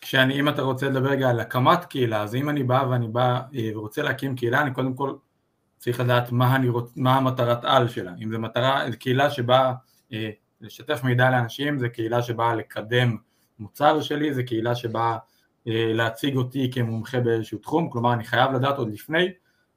[0.00, 3.40] כשאני, אם אתה רוצה לדבר רגע על הקמת קהילה, אז אם אני בא ואני בא
[3.74, 5.14] ורוצה להקים קהילה, אני קודם כל
[5.84, 9.72] צריך לדעת מה, אני רוצ, מה המטרת על שלה, אם זו מטרה, זו קהילה שבאה
[10.12, 13.16] אה, לשתף מידע לאנשים, זו קהילה שבאה לקדם
[13.58, 15.16] מוצר שלי, זו קהילה שבאה
[15.68, 19.28] אה, להציג אותי כמומחה באיזשהו תחום, כלומר אני חייב לדעת עוד לפני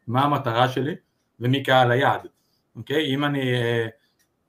[0.08, 0.96] מה המטרה שלי
[1.40, 2.28] ומי קהל היעד,
[2.76, 3.16] אוקיי?
[3.16, 3.88] אם אני אה,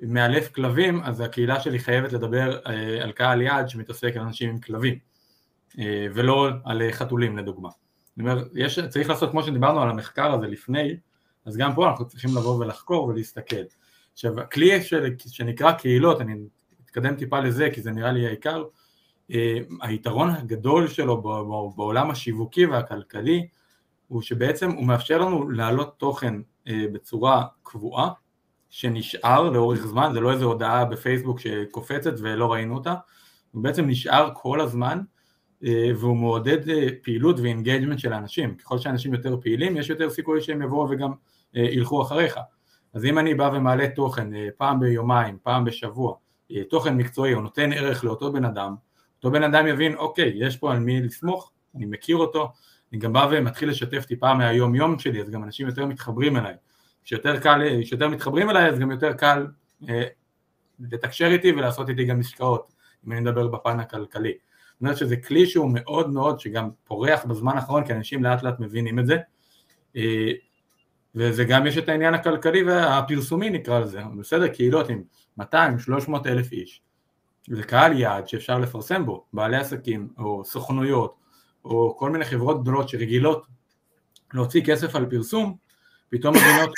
[0.00, 4.61] מאלף כלבים, אז הקהילה שלי חייבת לדבר אה, על קהל יעד שמתעסק על אנשים עם
[4.61, 4.98] כלבים,
[5.78, 7.68] אה, ולא על חתולים לדוגמה.
[7.68, 10.96] זאת אומרת, יש, צריך לעשות כמו שדיברנו על המחקר הזה לפני,
[11.49, 13.57] אז גם פה אנחנו צריכים לבוא ולחקור ולהסתכל.
[14.12, 16.34] עכשיו, הכלי של, שנקרא קהילות, אני
[16.84, 18.64] אתקדם טיפה לזה כי זה נראה לי העיקר,
[19.30, 21.22] אה, היתרון הגדול שלו
[21.76, 23.49] בעולם השיווקי והכלכלי
[24.09, 26.34] הוא שבעצם הוא מאפשר לנו להעלות תוכן
[26.68, 28.11] אה, בצורה קבועה
[28.70, 32.94] שנשאר לאורך זמן, זה לא איזו הודעה בפייסבוק שקופצת ולא ראינו אותה,
[33.53, 35.01] הוא בעצם נשאר כל הזמן
[35.96, 36.59] והוא מעודד
[37.03, 41.12] פעילות ו engagement של האנשים, ככל שאנשים יותר פעילים יש יותר סיכוי שהם יבואו וגם
[41.55, 42.38] ילכו אחריך,
[42.94, 46.14] אז אם אני בא ומעלה תוכן פעם ביומיים, פעם בשבוע,
[46.70, 48.74] תוכן מקצועי או נותן ערך לאותו בן אדם,
[49.16, 52.53] אותו בן אדם יבין אוקיי יש פה על מי לסמוך, אני מכיר אותו,
[52.92, 56.55] אני גם בא ומתחיל לשתף טיפה מהיום יום שלי אז גם אנשים יותר מתחברים אליי,
[57.05, 59.46] כשיותר קל, כשיותר מתחברים אליי אז גם יותר קל
[59.88, 60.05] אה,
[60.80, 62.72] לתקשר איתי ולעשות איתי גם עסקאות
[63.07, 64.32] אם אני מדבר בפן הכלכלי.
[64.72, 68.61] זאת אומרת שזה כלי שהוא מאוד מאוד שגם פורח בזמן האחרון כי אנשים לאט לאט
[68.61, 69.16] מבינים את זה.
[69.96, 70.30] אה,
[71.18, 74.48] וזה גם יש את העניין הכלכלי והפרסומי נקרא לזה, בסדר?
[74.48, 75.02] קהילות עם
[75.40, 75.44] 200-300
[76.26, 76.82] אלף איש
[77.50, 81.14] זה קהל יעד שאפשר לפרסם בו, בעלי עסקים או סוכנויות
[81.64, 83.46] או כל מיני חברות גדולות שרגילות
[84.34, 85.56] להוציא כסף על פרסום,
[86.08, 86.70] פתאום מבינות,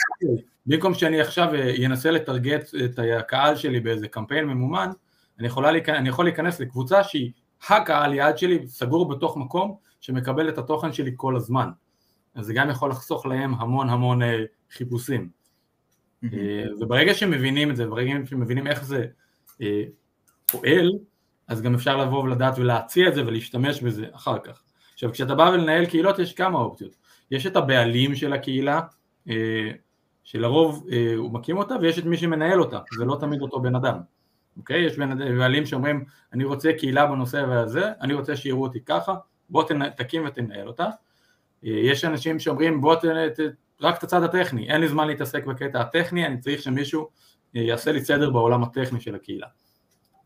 [0.66, 1.48] במקום שאני עכשיו
[1.86, 4.90] אנסה לטרגט את הקהל שלי באיזה קמפיין ממומן,
[5.38, 7.32] אני, להיכנס, אני יכול להיכנס לקבוצה שהיא
[7.68, 11.70] הקהל יעד שלי סגור בתוך מקום שמקבל את התוכן שלי כל הזמן.
[12.40, 15.28] אז זה גם יכול לחסוך להם המון המון אה, חיפושים.
[16.24, 16.28] Mm-hmm.
[16.80, 19.06] וברגע שמבינים את זה, ברגע שמבינים איך זה
[19.62, 19.82] אה,
[20.50, 20.90] פועל,
[21.48, 24.62] אז גם אפשר לבוא ולדעת ולהציע את זה ולהשתמש בזה אחר כך.
[24.92, 26.96] עכשיו כשאתה בא ולנהל קהילות יש כמה אופציות,
[27.30, 28.80] יש את הבעלים של הקהילה,
[29.28, 29.70] אה,
[30.24, 33.74] שלרוב אה, הוא מקים אותה ויש את מי שמנהל אותה, זה לא תמיד אותו בן
[33.74, 33.98] אדם,
[34.56, 34.80] אוקיי?
[34.80, 34.98] יש
[35.38, 39.14] בעלים שאומרים אני רוצה קהילה בנושא הזה, אני רוצה שיראו אותי ככה,
[39.50, 39.64] בוא
[39.96, 40.90] תקים ותנהל אותה, אה,
[41.62, 43.40] יש אנשים שאומרים בוא ת, ת,
[43.80, 47.08] רק את הצד הטכני, אין לי זמן להתעסק בקטע הטכני, אני צריך שמישהו
[47.54, 49.46] יעשה לי סדר בעולם הטכני של הקהילה.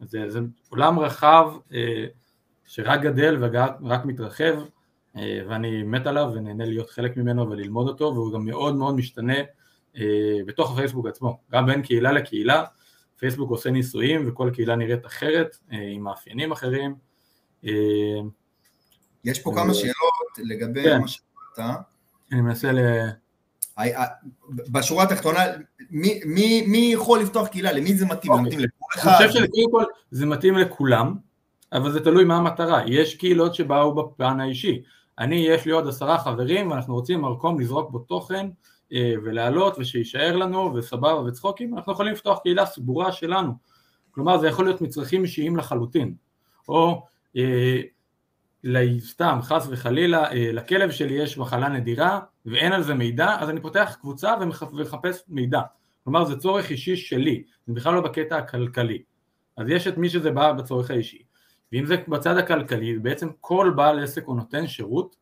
[0.01, 2.07] זה, זה עולם רחב אה,
[2.67, 4.55] שרק גדל ורק מתרחב
[5.17, 9.39] אה, ואני מת עליו ונהנה להיות חלק ממנו וללמוד אותו והוא גם מאוד מאוד משתנה
[9.97, 12.65] אה, בתוך הפייסבוק עצמו, גם בין קהילה לקהילה,
[13.17, 16.95] פייסבוק עושה ניסויים וכל קהילה נראית אחרת עם מאפיינים אחרים.
[19.25, 21.01] יש פה כמה שאלות לגבי כן.
[21.01, 21.09] מה
[21.57, 21.79] שאמרת.
[22.33, 22.79] אני מנסה ל...
[24.73, 25.41] בשורה התחתונה,
[25.91, 27.73] מי, מי, מי יכול לפתוח קהילה?
[27.73, 28.33] למי זה מתאים?
[28.33, 28.47] אוקיי.
[28.47, 29.11] מתאים לכל אחד?
[29.11, 31.15] אני חושב שקודם כל זה מתאים לכולם,
[31.73, 32.83] אבל זה תלוי מה המטרה.
[32.87, 34.83] יש קהילות שבאו בפן האישי.
[35.19, 38.47] אני, יש לי עוד עשרה חברים ואנחנו רוצים מקום לזרוק בו תוכן
[38.93, 43.53] אה, ולעלות ושיישאר לנו וסבבה וצחוקים, אנחנו יכולים לפתוח קהילה סגורה שלנו.
[44.11, 46.15] כלומר זה יכול להיות מצרכים אישיים לחלוטין.
[46.69, 47.81] או אה,
[49.01, 53.61] סתם, חס וחלילה, אה, לכלב שלי יש מחלה נדירה ואין על זה מידע, אז אני
[53.61, 55.61] פותח קבוצה ומחפש מידע.
[56.05, 59.03] כלומר זה צורך אישי שלי, זה בכלל לא בקטע הכלכלי.
[59.57, 61.23] אז יש את מי שזה בא בצורך האישי.
[61.73, 65.17] ואם זה בצד הכלכלי, בעצם כל בעל עסק או נותן שירות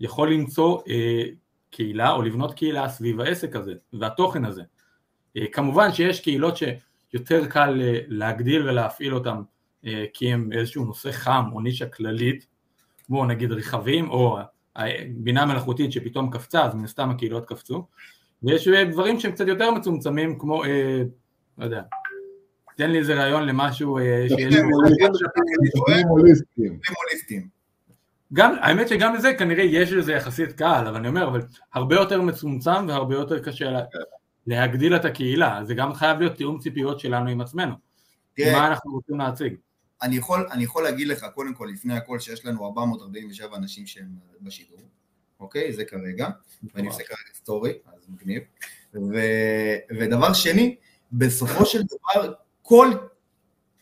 [0.00, 1.22] יכול למצוא אה,
[1.70, 4.62] קהילה או לבנות קהילה סביב העסק הזה והתוכן הזה.
[5.36, 9.36] אה, כמובן שיש קהילות שיותר קל אה, להגדיל ולהפעיל אותן
[9.86, 12.46] אה, כי הם איזשהו נושא חם או נישה כללית,
[13.08, 14.38] כמו נגיד רכבים או
[15.14, 17.86] בינה מלאכותית שפתאום קפצה, אז מן הסתם הקהילות קפצו,
[18.42, 21.02] ויש דברים שהם קצת יותר מצומצמים כמו, אה,
[21.58, 21.82] לא יודע,
[22.76, 24.54] תן לי איזה רעיון למשהו אה, שיש...
[28.32, 31.42] גם, האמת שגם לזה כנראה יש לזה יחסית קהל, אבל אני אומר, אבל
[31.74, 33.80] הרבה יותר מצומצם והרבה יותר קשה לה,
[34.46, 37.74] להגדיל את הקהילה, זה גם חייב להיות תיאום ציפיות שלנו עם עצמנו,
[38.38, 39.54] מה אנחנו רוצים להציג.
[40.02, 44.08] אני יכול, אני יכול להגיד לך, קודם כל, לפני הכל, שיש לנו 447 אנשים שהם
[44.40, 44.80] בשידור,
[45.40, 45.72] אוקיי?
[45.72, 46.28] זה כרגע,
[46.74, 48.42] ואני עושה כרגע סטורי, אז מגניב.
[48.94, 49.18] ו,
[50.00, 50.76] ודבר שני,
[51.12, 52.32] בסופו של דבר,
[52.62, 52.90] כל,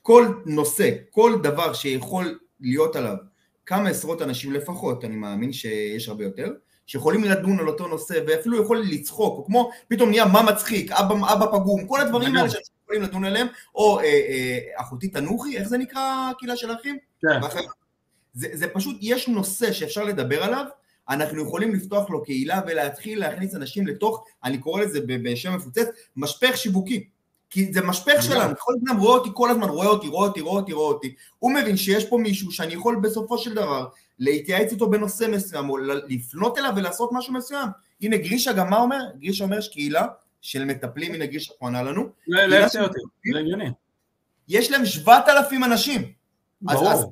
[0.03, 3.17] כל נושא, כל דבר שיכול להיות עליו
[3.67, 6.53] כמה עשרות אנשים לפחות, אני מאמין שיש הרבה יותר,
[6.87, 11.15] שיכולים לדון על אותו נושא ואפילו יכול לצחוק, או כמו פתאום נהיה מה מצחיק, אבא,
[11.33, 15.69] אבא פגום, כל הדברים האלה שאנחנו יכולים לדון עליהם, או אה, אה, אחותי תנוחי, איך
[15.69, 16.99] זה נקרא הקהילה של האחים?
[17.21, 17.41] כן.
[18.35, 20.65] זה, זה פשוט, יש נושא שאפשר לדבר עליו,
[21.09, 26.57] אנחנו יכולים לפתוח לו קהילה ולהתחיל להכניס אנשים לתוך, אני קורא לזה בשם מפוצץ, משפך
[26.57, 27.09] שיווקי.
[27.51, 30.61] כי זה משפך שלנו, כל הזמן רואה אותי, כל הזמן רואה אותי, רואה אותי, רואה
[30.61, 31.15] אותי, רואה אותי.
[31.39, 33.87] הוא מבין שיש פה מישהו שאני יכול בסופו של דבר
[34.19, 35.77] להתייעץ איתו בנושא מסוים, או
[36.09, 37.69] לפנות אליו ולעשות משהו מסוים.
[38.01, 39.01] הנה גרישה גם מה אומר?
[39.19, 40.07] גרישה אומר שקהילה
[40.47, 42.09] של מטפלים, גרישה פה ענה לנו.
[42.29, 42.99] לא, לא יעשה אותי,
[43.33, 43.71] זה הגיוני.
[44.49, 46.13] יש להם שבעת אלפים אנשים.
[46.61, 46.93] ברור.
[46.93, 47.07] אז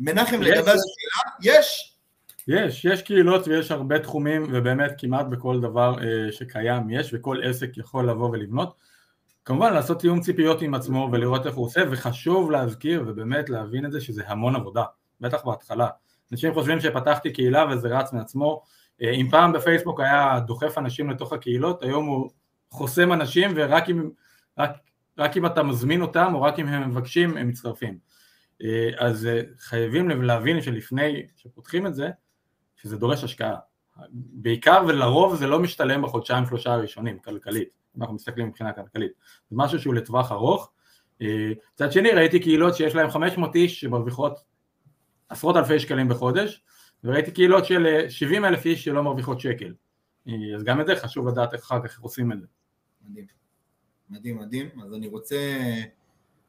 [0.00, 1.92] מנחם, לגבי השאלה, יש.
[2.48, 7.76] יש, יש קהילות ויש הרבה תחומים ובאמת כמעט בכל דבר אה, שקיים יש וכל עסק
[7.76, 8.74] יכול לבוא ולבנות
[9.44, 13.92] כמובן לעשות תיאום ציפיות עם עצמו ולראות איך הוא עושה וחשוב להזכיר ובאמת להבין את
[13.92, 14.84] זה שזה המון עבודה,
[15.20, 15.88] בטח בהתחלה.
[16.32, 18.62] אנשים חושבים שפתחתי קהילה וזה רץ מעצמו,
[19.02, 22.30] אה, אם פעם בפייסבוק היה דוחף אנשים לתוך הקהילות, היום הוא
[22.76, 24.10] חוסם אנשים ורק אם,
[24.58, 24.70] רק,
[25.18, 27.98] רק אם אתה מזמין אותם או רק אם הם מבקשים הם מצטרפים.
[28.98, 32.10] אז חייבים להבין שלפני שפותחים את זה,
[32.76, 33.56] שזה דורש השקעה.
[34.12, 39.12] בעיקר ולרוב זה לא משתלם בחודשיים שלושה הראשונים כלכלית, אם אנחנו מסתכלים מבחינה כלכלית,
[39.50, 40.72] זה משהו שהוא לטווח ארוך.
[41.20, 44.44] מצד שני ראיתי קהילות שיש להם 500 איש שמרוויחות
[45.28, 46.62] עשרות אלפי שקלים בחודש,
[47.04, 49.74] וראיתי קהילות של 70 אלף איש שלא מרוויחות שקל.
[50.54, 52.46] אז גם את זה חשוב לדעת אחר כך איך עושים את זה.
[53.08, 53.26] מדהים,
[54.10, 54.68] מדהים, מדהים.
[54.84, 55.36] אז אני רוצה,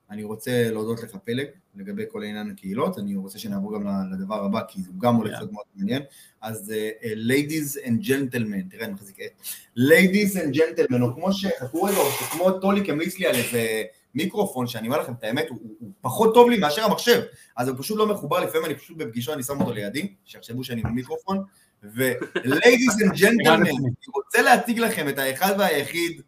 [0.10, 4.62] אני רוצה להודות לך פלג לגבי כל עניין הקהילות, אני רוצה שנעבור גם לדבר הבא,
[4.68, 6.02] כי הוא גם הולך להיות מאוד מעניין.
[6.42, 9.42] אז uh, ladies and gentlemen, תראה, אני מחזיק את.
[9.78, 13.84] ladies and gentlemen, או כמו שחכו רגע, או שכמו טוליק המליץ לי על איזה
[14.16, 17.22] מיקרופון, שאני אומר לכם את האמת, הוא, הוא פחות טוב לי מאשר המחשב,
[17.58, 20.82] אז הוא פשוט לא מחובר, לפעמים אני פשוט בפגישה, אני שם אותו לידי, שיחשבו שאני
[20.82, 21.44] במיקרופון,
[21.84, 26.22] ו-ladies and gentlemen, אני רוצה להציג לכם את האחד והיחיד,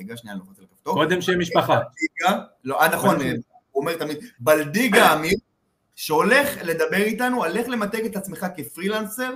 [0.00, 0.94] רגע, שנייה, אני לוחץ על הכפתור.
[0.94, 1.80] קודם שם משפחה.
[2.64, 5.36] לא, אה, נכון, הוא אומר תמיד, בלדיגה אמיר,
[5.96, 9.34] שהולך לדבר איתנו על איך למתג את עצמך כפרילנסר,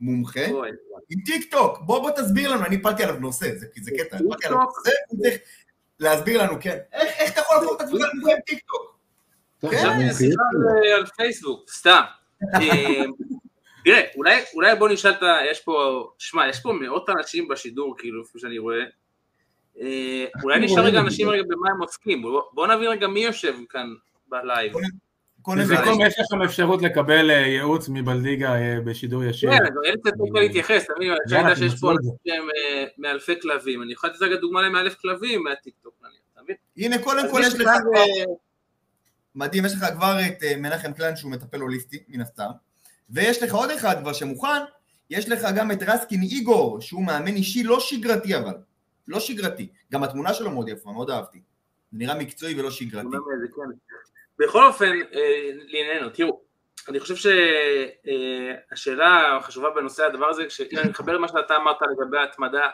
[0.00, 0.46] מומחה,
[1.10, 3.46] עם טיק טוק, בוא בוא תסביר לנו, אני הפלתי עליו נושא,
[3.82, 5.34] זה קטע, הפלתי עליו נושא, הוא צריך
[6.00, 8.98] להסביר לנו, כן, איך אתה יכול להפוך את עצמך למומחה עם טיק טוק?
[9.74, 10.42] חשבתי שיחה
[10.96, 12.02] על פייסבוק, סתם.
[13.84, 14.02] תראה,
[14.54, 15.38] אולי בוא נשאל את ה...
[15.50, 18.84] יש פה, שמע, יש פה מאות אנשים בשידור, כאילו, כפי שאני רואה.
[20.42, 22.22] אולי נשאל רגע אנשים רגע במה הם עוסקים,
[22.52, 23.86] בוא נבין רגע מי יושב כאן
[24.28, 24.72] בלייב.
[25.56, 28.54] לסיכום יש לכם אפשרות לקבל ייעוץ מבלדיגה
[28.84, 29.50] בשידור ישיר.
[29.50, 32.44] כן, אין קצת טוב להתייחס, אני יודע שיש פה אנשים שהם
[32.98, 35.94] מאלפי כלבים, אני יכול לתת רגע דוגמה למאלף כלבים מהטיקטוק,
[36.32, 36.56] אתה מבין?
[36.76, 37.70] הנה, קודם כל יש לך
[39.34, 42.50] מדהים, יש לך כבר את מנחם קלן שהוא מטפל הוליסטי, מן הסתם,
[43.10, 44.62] ויש לך עוד אחד כבר שמוכן,
[45.10, 48.54] יש לך גם את רסקין איגור, שהוא מאמן אישי לא שגרתי אבל,
[49.08, 51.42] לא שגרתי, גם התמונה שלו מאוד יפה, מאוד אהבתי,
[51.92, 53.08] זה נראה מקצועי ולא שגרתי.
[54.38, 54.98] בכל אופן,
[55.66, 56.40] לענייננו, תראו,
[56.88, 57.30] אני חושב
[58.72, 62.68] שהשאלה החשובה בנושא הדבר הזה, אם אני מחבר למה שאתה אמרת לגבי ההתמדה,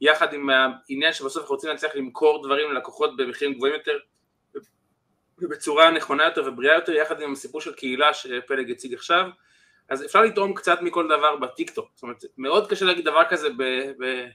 [0.00, 3.98] יחד עם העניין שבסוף אנחנו רוצים להצליח למכור דברים ללקוחות במחירים גבוהים יותר,
[5.38, 9.28] ובצורה נכונה יותר ובריאה יותר, יחד עם הסיפור של קהילה שפלג הציג עכשיו,
[9.88, 13.62] אז אפשר לטעום קצת מכל דבר בטיקטוק, זאת אומרת, מאוד קשה להגיד דבר כזה ב,
[13.98, 14.26] ב,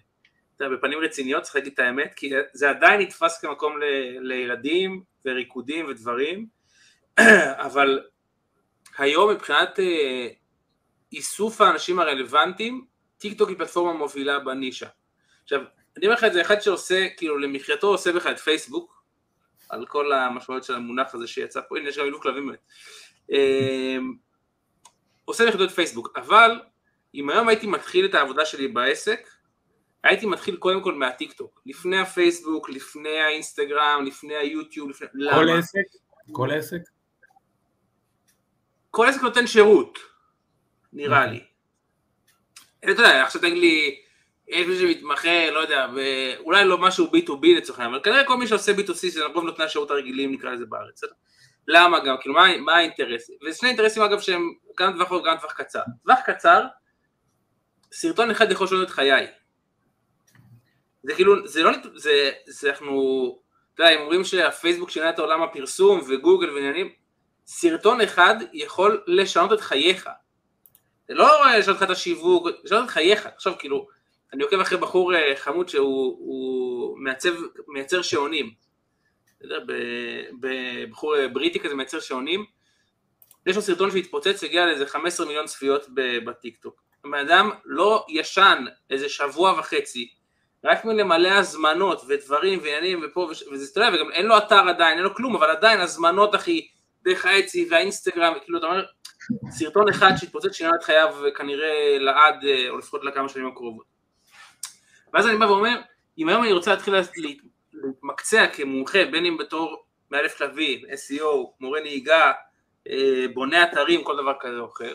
[0.61, 3.83] בפנים רציניות, צריך להגיד את האמת, כי זה עדיין נתפס כמקום ל,
[4.19, 6.47] לילדים וריקודים ודברים,
[7.67, 8.01] אבל
[8.97, 10.27] היום מבחינת אה,
[11.13, 12.85] איסוף האנשים הרלוונטיים,
[13.17, 14.87] טיק טוק היא פלטפורמה מובילה בנישה.
[15.43, 15.61] עכשיו,
[15.97, 19.03] אני אומר לך את זה, אחד שעושה, כאילו למחייתו עושה בכלל את פייסבוק,
[19.69, 22.59] על כל המשמעויות של המונח הזה שיצא פה, הנה יש גם אילוף כלבים באמת.
[23.29, 24.13] אמ,
[25.25, 26.59] עושה יחידות פייסבוק, אבל
[27.15, 29.29] אם היום הייתי מתחיל את העבודה שלי בעסק,
[30.07, 35.07] הייתי מתחיל קודם כל מהטיק טוק, לפני הפייסבוק, לפני האינסטגרם, לפני היוטיוב, לפני...
[35.07, 35.57] כל למה?
[35.57, 35.79] עסק?
[36.31, 36.81] כל עסק?
[38.91, 39.99] כל עסק נותן שירות,
[40.93, 41.43] נראה לי.
[42.79, 44.01] אתה יודע, עכשיו תגיד לי,
[44.47, 45.87] יש מי שמתמחה, לא יודע,
[46.39, 49.65] אולי לא משהו B2B לצורך העניין, אבל כנראה כל מי שעושה B2C זה רוב נותני
[49.65, 51.01] השירות הרגילים נקרא לזה בארץ,
[51.67, 53.29] למה גם, כאילו מה, מה האינטרס?
[53.47, 55.81] וזה שני אינטרסים אגב שהם גם טווח ארוך וגם טווח קצר.
[56.03, 56.65] טווח קצר,
[57.91, 59.27] סרטון אחד יכול לשנות את חיי.
[61.07, 63.39] זה כאילו, זה לא, זה, זה אנחנו,
[63.73, 66.91] אתה יודע, הם אומרים שהפייסבוק שינה את עולם הפרסום וגוגל ועניינים,
[67.45, 70.09] סרטון אחד יכול לשנות את חייך.
[71.07, 73.25] זה לא לשנות לך את השיווק, לשנות את חייך.
[73.25, 73.87] עכשיו כאילו,
[74.33, 77.33] אני עוקב אחרי בחור חמוד שהוא מעצב,
[77.67, 78.51] מייצר שעונים.
[80.89, 82.45] בחור בריטי כזה מייצר שעונים.
[83.45, 85.85] יש לו סרטון שהתפוצץ, הגיע לאיזה 15 מיליון צפיות
[86.25, 86.81] בטיקטוק.
[87.05, 90.16] הבן אדם לא ישן איזה שבוע וחצי,
[90.63, 95.03] רק מלמלא הזמנות ודברים ועניינים ופה וזה, אתה יודע, וגם אין לו אתר עדיין, אין
[95.03, 96.67] לו כלום, אבל עדיין הזמנות אחי,
[97.03, 98.85] דרך האצי והאינסטגרם, כאילו אתה אומר,
[99.49, 102.35] סרטון אחד שהתפוצץ שינה את חייו כנראה לעד,
[102.69, 103.85] או לפחות לכמה שנים הקרובות.
[105.13, 105.81] ואז אני בא ואומר,
[106.17, 106.95] אם היום אני רוצה להתחיל
[107.83, 111.25] להתמקצע כמומחה, בין אם בתור מאלף כלבים, SEO,
[111.59, 112.31] מורה נהיגה,
[113.33, 114.93] בונה אתרים, כל דבר כזה או אחר,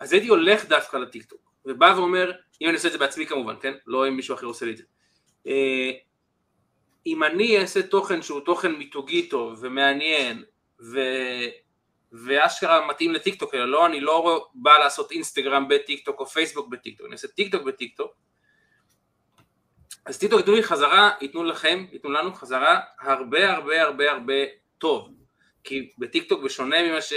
[0.00, 3.72] אז הייתי הולך דווקא לטיקטוק, ובא ואומר, אם אני עושה את זה בעצמי כמובן, כן?
[3.86, 4.84] לא אם מישהו אחר עושה לי את זה.
[7.06, 10.44] אם אני אעשה תוכן שהוא תוכן מיתוגי טוב ומעניין
[10.80, 11.00] ו...
[12.12, 17.12] ואשכרה מתאים לטיקטוק, אלא לא, אני לא בא לעשות אינסטגרם בטיקטוק או פייסבוק בטיקטוק, אני
[17.12, 18.12] אעשה טיקטוק בטיקטוק,
[20.06, 24.34] אז טיקטוק ייתנו לי חזרה, ייתנו לכם, ייתנו לנו חזרה הרבה הרבה הרבה הרבה
[24.78, 25.14] טוב,
[25.64, 27.12] כי בטיקטוק בשונה ממה ש...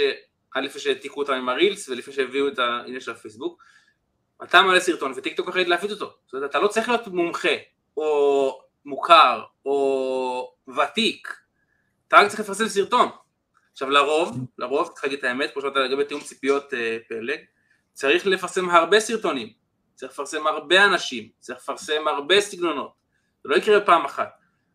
[0.54, 3.62] עד לפני שהעתיקו אותם עם ה Reels ולפני שהביאו את העניין של הפייסבוק,
[4.42, 7.48] אתה מעלה סרטון וטיקטוק אחראית להפיץ אותו, זאת אומרת אתה לא צריך להיות מומחה
[7.96, 11.36] או מוכר או ותיק,
[12.08, 13.08] אתה רק צריך לפרסם סרטון,
[13.72, 17.38] עכשיו לרוב, לרוב, צריך להגיד את האמת, כמו שאמרת לגבי תיאום ציפיות אה, פלג,
[17.92, 19.52] צריך לפרסם הרבה סרטונים,
[19.94, 22.92] צריך לפרסם הרבה אנשים, צריך לפרסם הרבה סגנונות,
[23.42, 24.30] זה לא יקרה פעם אחת,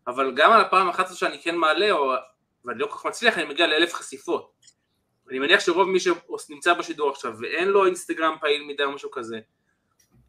[0.06, 2.12] אבל גם על הפעם אחת שאני כן מעלה, או,
[2.64, 4.52] ואני לא כל כך מצליח, אני מגיע לאלף חשיפות.
[5.30, 9.40] אני מניח שרוב מי שנמצא בשידור עכשיו ואין לו אינסטגרם פעיל מדי או משהו כזה,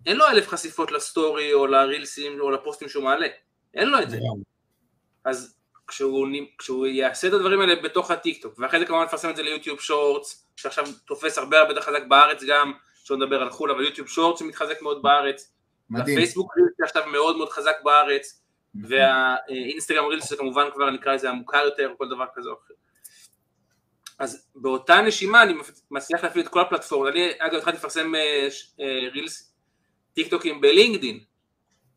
[0.05, 3.27] אין לו אלף חשיפות לסטורי או לרילסים או לפוסטים שהוא מעלה,
[3.73, 4.17] אין לו את זה.
[5.25, 6.27] אז כשהוא,
[6.57, 10.47] כשהוא יעשה את הדברים האלה בתוך הטיקטוק, ואחרי זה כמובן נפרסם את זה ליוטיוב שורטס,
[10.55, 12.73] שעכשיו תופס הרבה הרבה יותר חזק בארץ גם,
[13.03, 15.53] שלא נדבר על חו"ל, אבל יוטיוב שורטס שמתחזק מאוד בארץ,
[15.89, 16.17] מדהים.
[16.17, 18.41] הפייסבוק רילס עכשיו מאוד מאוד חזק בארץ,
[18.75, 18.97] נכון.
[18.97, 22.73] והאינסטגרם רילס זה כמובן כבר נקרא לזה המוכר יותר, או כל דבר כזה או אחר.
[24.21, 25.53] אז באותה נשימה אני
[25.91, 28.47] מצליח להפעיל את כל הפלטפורמות, אני אגב התחלתי לפרסם אה,
[28.79, 29.53] אה, רילס
[30.13, 31.19] טיקטוקים בלינקדין,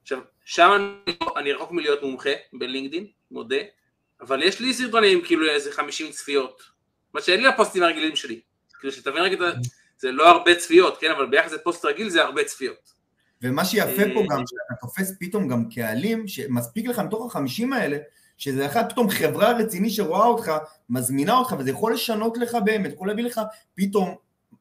[0.02, 3.56] עכשיו שם אני, אני רחוק מלהיות מומחה בלינקדין, מודה,
[4.20, 6.62] אבל יש לי סרטונים כאילו איזה 50 צפיות,
[7.14, 8.40] מה שאין לי לפוסטים הרגילים שלי,
[8.80, 9.52] כאילו שתבין רגע,
[9.98, 12.94] זה לא הרבה צפיות, כן, אבל ביחס לפוסט רגיל זה הרבה צפיות.
[13.42, 17.96] ומה שיפה פה אה, גם, שאתה תופס פתאום גם קהלים, שמספיק לך מתוך החמישים האלה,
[18.37, 20.53] שזה אחד פתאום חברה רציני שרואה אותך,
[20.91, 23.41] מזמינה אותך, וזה יכול לשנות לך באמת, יכול להביא לך
[23.74, 24.14] פתאום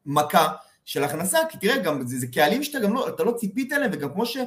[0.06, 0.54] מכה
[0.86, 3.92] של הכנסה, כי תראה, גם זה, זה קהלים שאתה גם לא, אתה לא ציפית אליהם,
[3.94, 4.38] וגם כמו, ש,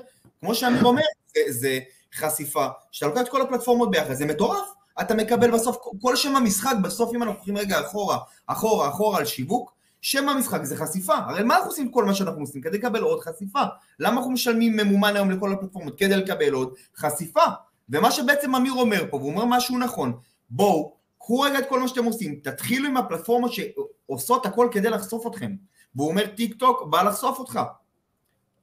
[0.40, 1.02] כמו שאמיר אומר,
[1.34, 1.78] זה, זה
[2.14, 4.68] חשיפה, שאתה לוקח את כל הפלטפורמות ביחד, זה מטורף.
[5.00, 9.24] אתה מקבל בסוף, כל שם המשחק, בסוף אם אנחנו הולכים רגע אחורה, אחורה, אחורה על
[9.24, 11.14] שיווק, שם המשחק זה חשיפה.
[11.14, 12.62] הרי מה אנחנו עושים כל מה שאנחנו עושים?
[12.62, 13.62] כדי לקבל עוד חשיפה.
[13.98, 15.98] למה אנחנו משלמים ממומן היום לכל הפלטפורמות?
[15.98, 17.44] כדי לקבל עוד חשיפה.
[17.90, 20.12] ומה שבעצם אמיר אומר פה, והוא אומר משהו נכון,
[20.50, 25.26] בואו, קחו רגע את כל מה שאתם עושים, תתחילו עם הפלטפורמות שעושות הכל כדי לחשוף
[25.26, 25.52] אתכם.
[25.94, 27.60] והוא אומר טיק טוק בא לחשוף אותך.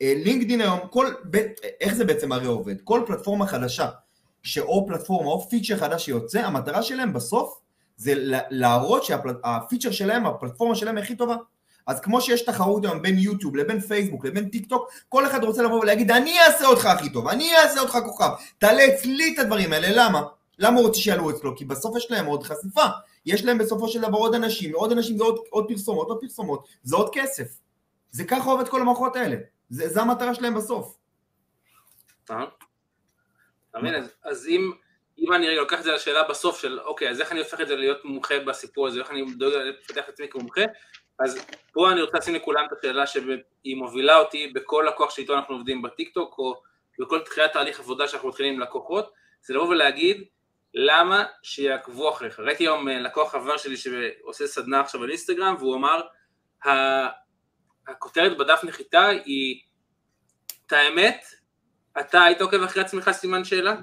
[0.02, 1.14] אה, לינקדין היום, כל,
[1.82, 2.82] איך זה בעצם הרי עובד?
[2.82, 3.90] כל פלטפורמה חדשה,
[4.44, 7.60] שאו פלטפורמה או פיצ'ר חדש שיוצא, המטרה שלהם בסוף
[7.98, 8.14] זה
[8.50, 11.36] להראות שהפיצ'ר שלהם, הפלטפורמה שלהם הכי טובה.
[11.88, 15.64] אז כמו שיש תחרות היום בין יוטיוב לבין פייסבוק לבין טיק טוק, כל אחד רוצה
[15.64, 19.74] לבוא ולהגיד אני אעשה אותך הכי טוב, אני אעשה אותך כוכב, תעלה אצלי את הדברים
[19.74, 20.22] האלה, למה?
[20.60, 21.56] למה הוא רוצה שיעלו אצלו?
[21.56, 22.86] כי בסוף יש להם עוד חשיפה,
[23.26, 26.68] יש להם בסופו של דבר עוד אנשים, עוד אנשים זה עוד, עוד פרסומות, עוד פרסומות,
[26.84, 27.48] זה עוד כסף.
[28.12, 29.36] זה ככה עובד כל המערכות האלה,
[29.70, 30.98] זה, זה המטרה שלהם בסוף.
[33.72, 33.94] אתה מבין?
[34.24, 34.72] אז אם...
[35.18, 37.68] אם אני רגע לוקח את זה לשאלה בסוף של אוקיי, אז איך אני הופך את
[37.68, 40.62] זה להיות מומחה בסיפור הזה, איך אני דואג לפתח את עצמי כמומחה,
[41.20, 45.56] אז פה אני רוצה לשים לכולם את השאלה שהיא מובילה אותי בכל לקוח שאיתו אנחנו
[45.56, 46.62] עובדים בטיקטוק, או
[47.00, 50.24] בכל תחילת תהליך עבודה שאנחנו מתחילים עם לקוחות, זה לבוא ולהגיד
[50.74, 52.40] למה שיעקבו אחריך.
[52.40, 56.02] ראיתי היום אה, לקוח חבר שלי שעושה סדנה עכשיו על אינסטגרם, והוא אמר,
[57.88, 59.62] הכותרת בדף נחיתה היא,
[60.68, 61.26] את האמת,
[62.00, 63.76] אתה היית עוקב אחרי עצמך סימן שאלה?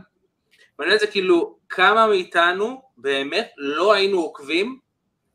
[0.78, 4.78] מעניין את זה כאילו, כמה מאיתנו באמת לא היינו עוקבים,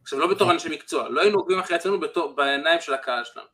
[0.06, 3.48] עכשיו לא בתור אנשי מקצוע, לא היינו עוקבים אחרי עצמנו בתור, בעיניים של הקהל שלנו.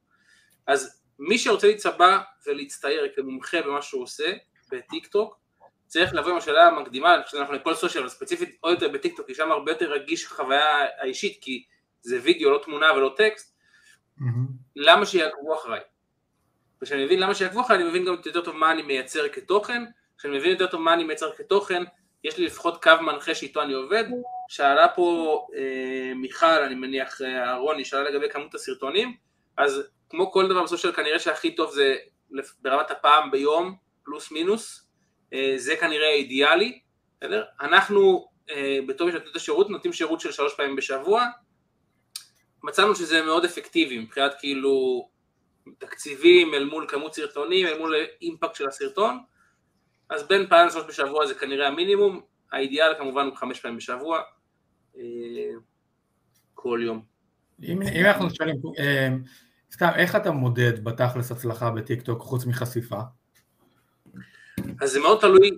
[0.68, 4.34] אז מי שרוצה להצבע ולהצטייר כמומחה במה שהוא עושה,
[4.72, 5.39] בטיק טוק,
[5.88, 9.18] צריך לבוא עם השאלה המקדימה, אני חושב שאנחנו לכל סושיאל, אבל ספציפית עוד יותר בטיק
[9.18, 11.64] טוק, כי שם הרבה יותר רגיש החוויה האישית, כי
[12.02, 13.56] זה וידאו, לא תמונה ולא טקסט,
[14.20, 14.24] mm-hmm.
[14.76, 15.82] למה שיעקבו אחריי?
[16.82, 19.84] וכשאני מבין למה שיעקבו אחריי, אני מבין גם יותר טוב מה אני מייצר כתוכן,
[20.18, 21.84] כשאני מבין יותר טוב מה אני מייצר כתוכן,
[22.24, 24.04] יש לי לפחות קו מנחה שאיתו אני עובד.
[24.52, 29.16] שאלה פה אה, מיכל, אני מניח אה, אהרון, היא שאלה לגבי כמות הסרטונים,
[29.58, 31.95] אז כמו כל דבר בסוף של כנראה שהכי טוב זה
[32.62, 34.88] ברמת הפעם ביום, פלוס מינוס,
[35.34, 36.80] אה, זה כנראה אידיאלי,
[37.18, 37.43] בסדר?
[37.62, 41.26] אנחנו אה, בתור מי שנותנים את השירות, נותנים שירות של שלוש פעמים בשבוע,
[42.64, 45.08] מצאנו שזה מאוד אפקטיבי מבחינת כאילו
[45.78, 49.20] תקציבים אל מול כמות סרטונים, אל מול אימפקט של הסרטון,
[50.10, 52.22] אז בין פעם לשלוש בשבוע זה כנראה המינימום,
[52.52, 54.22] האידיאל כמובן הוא חמש פעמים בשבוע,
[56.54, 57.02] כל יום.
[57.64, 59.10] אם, אם אנחנו שואלים, אה,
[59.74, 63.00] סתם, איך אתה מודד בתכלס הצלחה בטיקטוק חוץ מחשיפה?
[64.82, 65.52] אז זה מאוד תלוי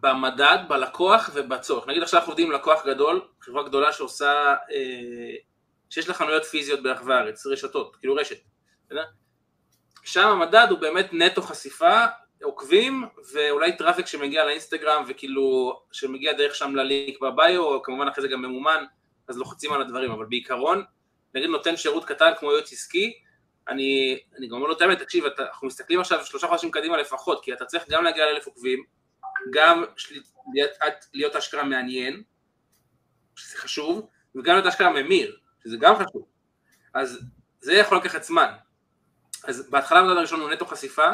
[0.00, 1.88] במדד, בלקוח ובצורך.
[1.88, 5.34] נגיד עכשיו אנחנו עובדים עם לקוח גדול, חברה גדולה שעושה, אה,
[5.90, 8.36] שיש לה חנויות פיזיות ברחבי הארץ, רשתות, כאילו רשת.
[10.04, 12.04] שם המדד הוא באמת נטו חשיפה
[12.42, 18.28] עוקבים ואולי traffic שמגיע לאינסטגרם וכאילו שמגיע דרך שם ללינק ב bio כמובן אחרי זה
[18.28, 18.84] גם ממומן
[19.28, 20.10] אז לוחצים על הדברים.
[20.10, 20.84] אבל בעיקרון
[21.34, 23.12] נגיד נותן שירות קטן כמו יועץ עסקי
[23.68, 26.96] אני, אני גם אומר לו את האמת תקשיב אתה, אנחנו מסתכלים עכשיו שלושה חודשים קדימה
[26.96, 28.84] לפחות כי אתה צריך גם להגיע לאלף עוקבים
[29.50, 29.84] גם
[30.54, 30.70] להיות,
[31.14, 32.22] להיות אשכרה מעניין
[33.36, 36.26] שזה חשוב וגם להיות אשכרה ממיר שזה גם חשוב.
[36.94, 37.20] אז
[37.60, 38.52] זה יכול לקחת זמן.
[39.44, 41.08] אז בהתחלה המדד הראשון הוא נטו חשיפה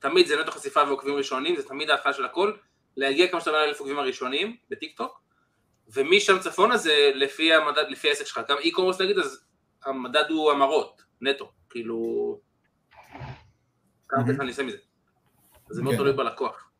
[0.00, 2.52] תמיד זה נטו חשיפה ועוקבים ראשונים, זה תמיד ההתחלה של הכל,
[2.96, 5.20] להגיע כמה שאתה אומר לאלף עוקבים הראשונים בטיק טוק,
[5.88, 9.44] ומשם צפונה זה לפי המדד, לפי העסק שלך, גם e-commerce נגיד, אז
[9.84, 12.38] המדד הוא המרות, נטו, כאילו,
[14.08, 14.76] כמה כסף אני אעשה מזה.
[15.70, 16.00] זה מאוד כן.
[16.00, 16.70] תלוי בלקוח.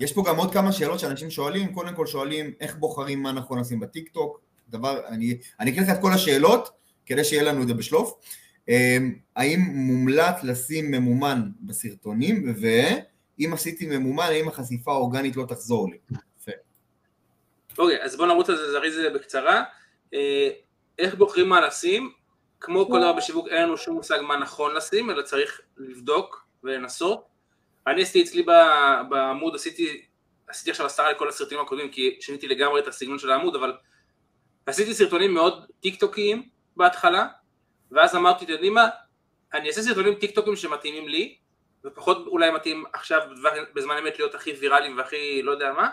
[0.00, 3.60] יש פה גם עוד כמה שאלות שאנשים שואלים, קודם כל שואלים איך בוחרים מה נכון
[3.60, 6.68] לשים בטיק טוק, דבר, אני אקריא לך את כל השאלות
[7.06, 8.14] כדי שיהיה לנו את זה בשלוף.
[8.68, 15.98] אמ, האם מומלץ לשים ממומן בסרטונים, ואם עשיתי ממומן, האם החשיפה האורגנית לא תחזור לי?
[17.78, 19.62] אוקיי, אז בואו נרוץ על זה זריז בקצרה.
[20.14, 20.50] אה,
[20.98, 22.12] איך בוחרים מה לשים?
[22.60, 27.24] כמו כל דבר בשיווק, אין לנו שום מושג מה נכון לשים, אלא צריך לבדוק ולנסות.
[27.86, 28.42] אני עשיתי אצלי
[29.08, 30.02] בעמוד, עשיתי,
[30.48, 33.72] עשיתי עכשיו הסתרה לכל הסרטונים הקודמים, כי שיניתי לגמרי את הסגנון של העמוד, אבל
[34.66, 37.26] עשיתי סרטונים מאוד טיק טוקיים בהתחלה,
[37.92, 38.88] ואז אמרתי, אתם יודעים מה,
[39.54, 41.36] אני אעשה סרטונים טיק טוקים שמתאימים לי,
[41.84, 43.20] ופחות אולי מתאים עכשיו
[43.74, 45.88] בזמן אמת להיות הכי ויראליים והכי לא יודע מה,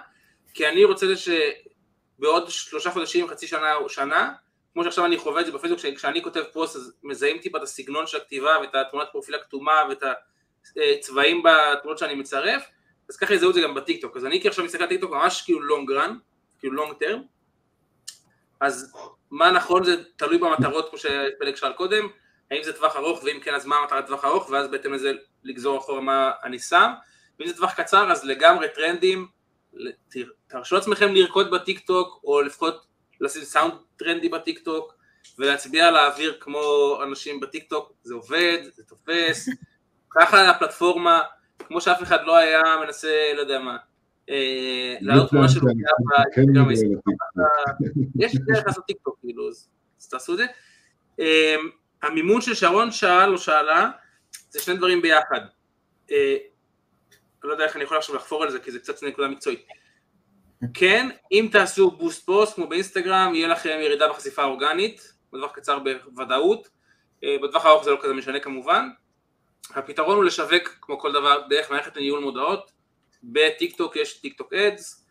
[0.54, 4.34] כי אני רוצה שבעוד שלושה חודשים, חצי שנה או שנה,
[4.74, 8.08] כמו שעכשיו אני חווה את זה בפייסבוק, כשאני כותב פוסט אז מזהים טיפה את הסגנון
[8.08, 10.04] של הכתיבה ואת התמונת פרופיל הכתומה ואת
[10.78, 12.64] הצבעים בתמונות שאני מצרף,
[13.10, 14.18] אז ככה יזהו את זה גם בטיקטוק.
[14.18, 16.18] אז אני עכשיו מסתכל על טיקטוק ממש כאילו long run,
[16.60, 17.22] כאילו long term,
[18.60, 18.94] אז
[19.32, 22.08] מה נכון זה תלוי במטרות כמו שפלג שאל קודם,
[22.52, 25.12] האם זה טווח ארוך ואם כן אז מה המטרת טווח ארוך ואז בהתאם לזה
[25.44, 26.92] לגזור אחורה מה אני שם,
[27.40, 29.28] ואם זה טווח קצר אז לגמרי טרנדים,
[30.48, 32.86] תרשו לעצמכם לרקוד בטיק טוק או לפחות
[33.22, 34.94] לשים סאונד טרנדי בטיק טוק
[35.40, 36.60] ולהצביע על האוויר כמו
[37.04, 39.50] אנשים בטיק טוק, זה עובד, זה תופס,
[40.16, 41.22] ככה הפלטפורמה,
[41.68, 43.78] כמו שאף אחד לא היה מנסה, לא יודע מה,
[44.30, 46.70] אה, לעלות תמונה של באינסטגרם,
[48.20, 50.46] יש דרך לעשות טיק טוק, כאילו, אז תעשו את זה.
[51.20, 51.56] אה,
[52.04, 53.90] המימון של שרון שאל או שאלה,
[54.50, 55.42] זה שני דברים ביחד.
[56.12, 56.36] אה,
[57.44, 59.66] לא יודע איך אני יכול עכשיו לחפור על זה, כי זה קצת נקודה מקצועית.
[60.74, 66.70] כן, אם תעשו boost post כמו באינסטגרם, יהיה לכם ירידה בחשיפה האורגנית, בטווח קצר בוודאות,
[67.26, 68.90] בטווח הארוך זה לא כזה משנה כמובן.
[69.76, 72.72] הפתרון הוא לשווק כמו כל דבר דרך מערכת לניהול מודעות,
[73.24, 75.06] בטיק טוק יש TikTok Ads,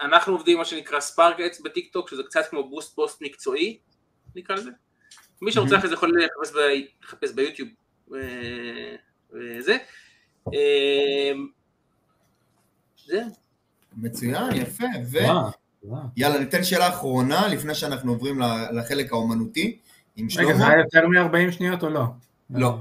[0.00, 3.78] אנחנו עובדים מה שנקרא Spark Ads בטיק טוק, שזה קצת כמו boost post מקצועי,
[4.36, 4.70] נקרא לזה.
[5.42, 6.12] מי שרוצה אחרי זה יכול
[7.02, 7.68] לחפש ביוטיוב
[9.32, 9.76] וזה.
[13.06, 13.26] זהו.
[13.96, 15.18] מצוין, יפה, ו...
[16.16, 18.40] יאללה, ניתן שאלה אחרונה לפני שאנחנו עוברים
[18.72, 19.78] לחלק האומנותי
[20.16, 20.48] עם שלמה.
[20.48, 22.04] רגע, זה היה יותר מ-40 שניות או לא?
[22.50, 22.78] לא.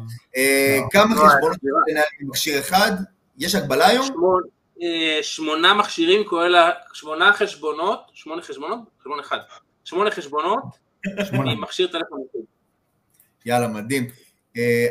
[0.91, 2.91] כמה חשבונות לנהל במכשיר אחד?
[3.39, 4.07] יש הגבלה היום?
[5.21, 8.79] שמונה מכשירים, כולל שמונה חשבונות, שמונה חשבונות?
[9.01, 9.37] חשבון אחד.
[9.83, 10.63] שמונה חשבונות
[11.33, 12.23] עם מכשיר טלפון.
[13.45, 14.07] יאללה, מדהים.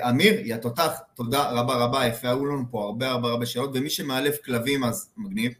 [0.09, 3.90] אמיר, יא תותח, תודה רבה רבה, יפה, היו לנו פה הרבה הרבה הרבה שאלות, ומי
[3.90, 5.53] שמאלף כלבים אז מגניב.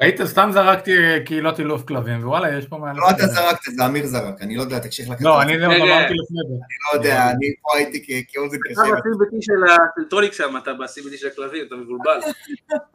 [0.00, 2.96] היית, סתם זרקתי קהילות אילוף כלבים, ווואלה, יש פה מעל...
[2.96, 5.24] לא אתה זרקת, זה אמיר זרק, אני לא יודע, תקשיב לקצר.
[5.24, 6.54] לא, אני לא אמרתי לפני זה.
[6.54, 8.82] אני לא יודע, אני פה הייתי כאוזן קשה.
[8.82, 9.52] אתה ב-CBT של
[9.90, 12.20] הטריטוניק שם, אתה ב-CBT של הכלבים, אתה מבולבל.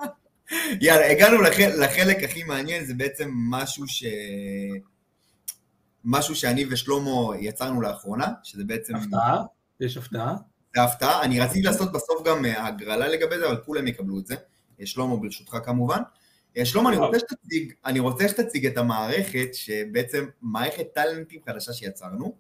[0.82, 1.42] יאללה, הגענו
[1.82, 4.04] לחלק הכי מעניין, זה בעצם משהו ש...
[6.06, 8.96] משהו שאני ושלמה יצרנו לאחרונה, שזה בעצם...
[8.96, 9.42] הפתעה?
[9.80, 10.36] יש הפתעה?
[10.76, 14.36] זה הפתעה, אני רציתי לעשות בסוף גם הגרלה לגבי זה, אבל כולם יקבלו את זה.
[14.86, 16.02] שלמה ברשותך כמובן.
[16.58, 22.36] אה, שלמה, אני רוצה שתציג, אני רוצה שתציג את המערכת, שבעצם מערכת טאלנטים חדשה שיצרנו,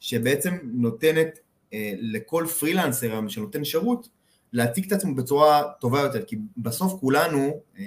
[0.00, 1.38] שבעצם נותנת
[1.72, 4.08] אה, לכל פרילנסר היום שנותן שירות,
[4.52, 7.84] להציג את עצמו בצורה טובה יותר, כי בסוף כולנו, אה,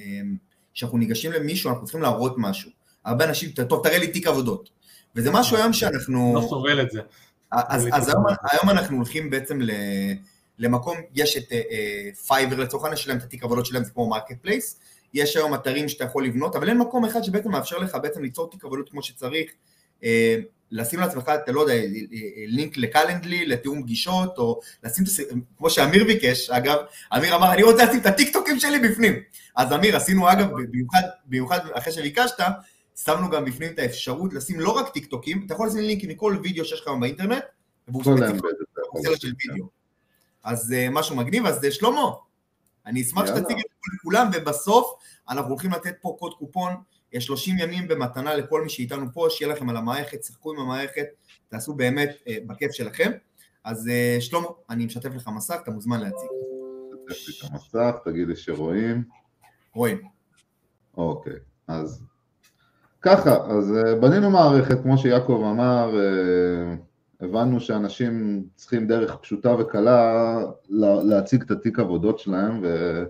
[0.73, 2.71] כשאנחנו ניגשים למישהו, אנחנו צריכים להראות משהו.
[3.05, 4.69] הרבה אנשים, טוב, תראה לי תיק עבודות.
[5.15, 6.33] וזה משהו היום שאנחנו...
[6.35, 7.01] לא סובל את זה.
[7.51, 9.71] אז, אז היום, היום אנחנו הולכים בעצם ל...
[10.59, 11.43] למקום, יש את
[12.27, 14.79] Fiverr לצורך העניין, שלהם את התיק עבודות שלהם, זה כמו marketplace,
[15.13, 18.49] יש היום אתרים שאתה יכול לבנות, אבל אין מקום אחד שבעצם מאפשר לך בעצם ליצור
[18.49, 19.51] תיק עבודות כמו שצריך,
[20.03, 20.35] אה,
[20.71, 21.73] לשים לעצמך, אתה לא יודע,
[22.47, 25.05] לינק ל Calendly, לתיאום פגישות, או לשים,
[25.57, 26.77] כמו שאמיר ביקש, אגב,
[27.17, 29.13] אמיר אמר, אני רוצה לשים את הטיקטוקים שלי בפנים.
[29.55, 32.39] אז אמיר, עשינו אגב, במיוחד, במיוחד אחרי שביקשת,
[33.05, 36.65] שמנו גם בפנים את האפשרות לשים לא רק טיקטוקים, אתה יכול לשים לינקים מכל וידאו
[36.65, 37.43] שיש לך באינטרנט,
[37.87, 39.65] והוא ספציפי וידאו.
[40.43, 42.11] אז משהו מגניב, אז שלמה,
[42.85, 44.93] אני אשמח שתציג את זה לכולם, ובסוף
[45.29, 46.73] אנחנו הולכים לתת פה קוד קופון,
[47.13, 51.05] יש 30 ימים במתנה לכל מי שאיתנו פה, שיהיה לכם על המערכת, שחקו עם המערכת,
[51.49, 53.11] תעשו באמת uh, בכיף שלכם.
[53.63, 56.29] אז uh, שלמה, אני משתף לך מסך, אתה מוזמן להציג.
[57.09, 59.03] משתף לי את המסך, תגיד לי שרואים.
[59.73, 60.01] רואים.
[60.97, 61.33] אוקיי,
[61.67, 62.03] אז
[63.01, 65.95] ככה, אז בנינו מערכת, כמו שיעקב אמר,
[67.21, 70.39] הבנו שאנשים צריכים דרך פשוטה וקלה
[71.03, 73.03] להציג את התיק עבודות שלהם ו...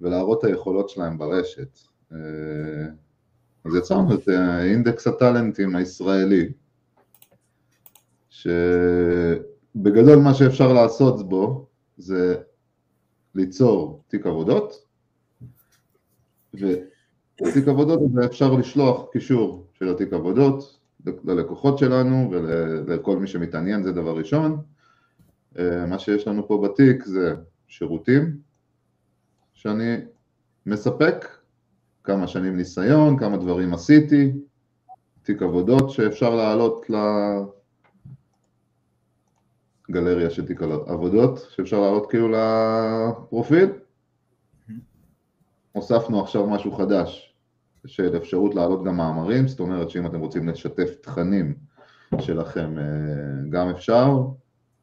[0.00, 1.78] ולהראות את היכולות שלהם ברשת.
[2.12, 2.18] אה,
[3.64, 4.28] אז יצרנו את
[4.62, 6.52] אינדקס הטאלנטים הישראלי,
[8.28, 12.36] שבגדול מה שאפשר לעשות בו זה
[13.34, 14.86] ליצור תיק עבודות,
[16.54, 20.79] ובתיק עבודות הזה אפשר לשלוח קישור של התיק עבודות
[21.24, 24.62] ללקוחות שלנו ולכל מי שמתעניין, זה דבר ראשון.
[25.88, 27.34] מה שיש לנו פה בתיק זה
[27.68, 28.36] שירותים
[29.52, 29.96] שאני
[30.66, 31.28] מספק,
[32.04, 34.32] כמה שנים ניסיון, כמה דברים עשיתי,
[35.22, 36.86] תיק עבודות שאפשר להעלות
[39.88, 43.68] לגלריה של תיק עבודות, שאפשר להעלות כאילו לפרופיל.
[45.72, 47.29] הוספנו עכשיו משהו חדש,
[47.86, 51.54] של אפשרות להעלות גם מאמרים, זאת אומרת שאם אתם רוצים לשתף תכנים
[52.18, 52.84] שלכם אה,
[53.50, 54.16] גם אפשר,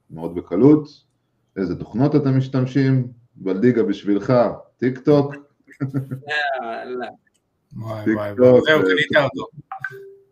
[0.09, 0.87] מאוד בקלות.
[1.57, 3.07] איזה תוכנות אתם משתמשים?
[3.35, 4.33] בלדיגה בשבילך,
[4.77, 5.35] טיק טוק.
[7.77, 9.47] וואי וואי, זהו, קנית אותו.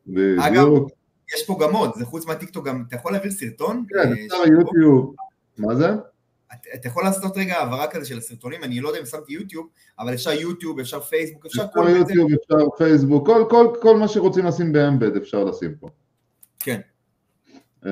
[0.07, 0.89] בדיוק.
[1.35, 3.85] יש פה גם עוד, זה חוץ מהטיקטוק גם, אתה יכול להעביר סרטון?
[3.89, 5.15] כן, אה, אפשר יוטיוב.
[5.57, 5.89] מה זה?
[6.73, 9.67] אתה יכול לעשות רגע העברה כזה של הסרטונים, אני לא יודע אם שמתי יוטיוב,
[9.99, 11.99] אבל אפשר יוטיוב, אפשר פייסבוק, אפשר כל מיני...
[11.99, 15.89] יוטיוב, אפשר פייסבוק, כל, כל, כל מה שרוצים לשים ב embed אפשר לשים פה.
[16.59, 16.79] כן.
[17.85, 17.91] אה,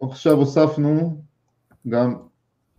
[0.00, 1.22] ועכשיו הוספנו
[1.88, 2.14] גם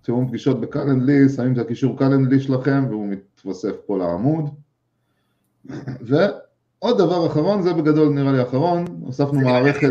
[0.02, 4.50] תיאום פגישות בקלנדלי, שמים את הקישור קלנדלי שלכם והוא מתווסף פה לעמוד.
[6.02, 9.90] ועוד דבר אחרון, זה בגדול נראה לי אחרון, הוספנו מערכת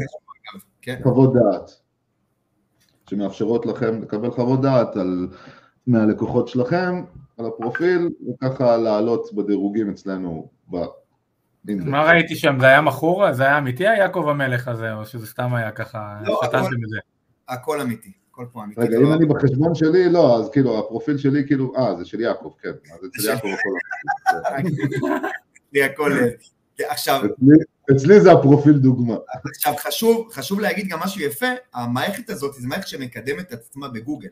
[0.82, 1.00] כן.
[1.02, 1.79] חוות דעת,
[3.10, 5.28] שמאפשרות לכם לקבל חוות דעת על,
[5.86, 7.02] מהלקוחות שלכם,
[7.38, 11.88] על הפרופיל, וככה לעלות בדירוגים אצלנו באינדקס.
[11.88, 13.32] מה ראיתי שם, זה היה מכור?
[13.32, 16.58] זה היה אמיתי היעקב המלך הזה, או שזה סתם היה ככה, לא, הכל,
[17.48, 18.12] הכל אמיתי.
[18.30, 18.80] הכל פה אמיתי.
[18.80, 22.52] רגע, אם אני בחשבון שלי, לא, אז כאילו, הפרופיל שלי כאילו, אה, זה של יעקב,
[22.62, 24.82] כן, אז אצל יעקב הכל אמיתי.
[25.92, 26.12] הכל...
[26.78, 27.22] עכשיו...
[27.96, 29.14] אצלי זה הפרופיל דוגמה.
[29.44, 34.28] עכשיו חשוב, חשוב להגיד גם משהו יפה, המערכת הזאת זו מערכת שמקדמת את עצמה בגוגל.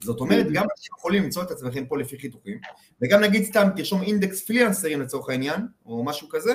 [0.00, 2.58] זאת אומרת, גם אנשים יכולים למצוא את עצמכם פה לפי חיתוכים,
[3.02, 6.52] וגם נגיד סתם תרשום אינדקס פרילנסרים לצורך העניין, או משהו כזה,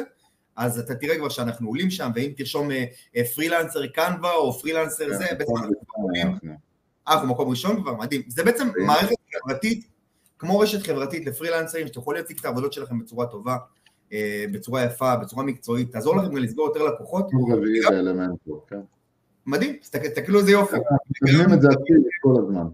[0.55, 2.69] אז אתה תראה כבר שאנחנו עולים שם, ואם תרשום
[3.35, 6.27] פרילנסר קנווה או פרילנסר זה, בעצם אנחנו עולים,
[7.07, 8.21] אה, אנחנו מקום ראשון כבר, מדהים.
[8.27, 9.87] זה בעצם מערכת חברתית,
[10.39, 13.57] כמו רשת חברתית לפרילנסרים, שאתם יכולים להציג את העבודות שלכם בצורה טובה, אה,
[14.51, 17.29] בצורה יפה, בצורה מקצועית, תעזור לכם גם לסגור יותר לקוחות.
[17.51, 18.79] רביעי באלמנט פה, כן.
[19.45, 20.75] מדהים, תסתכלו איזה יופי.
[21.09, 21.67] מתקדמים את זה
[22.21, 22.67] כל הזמן.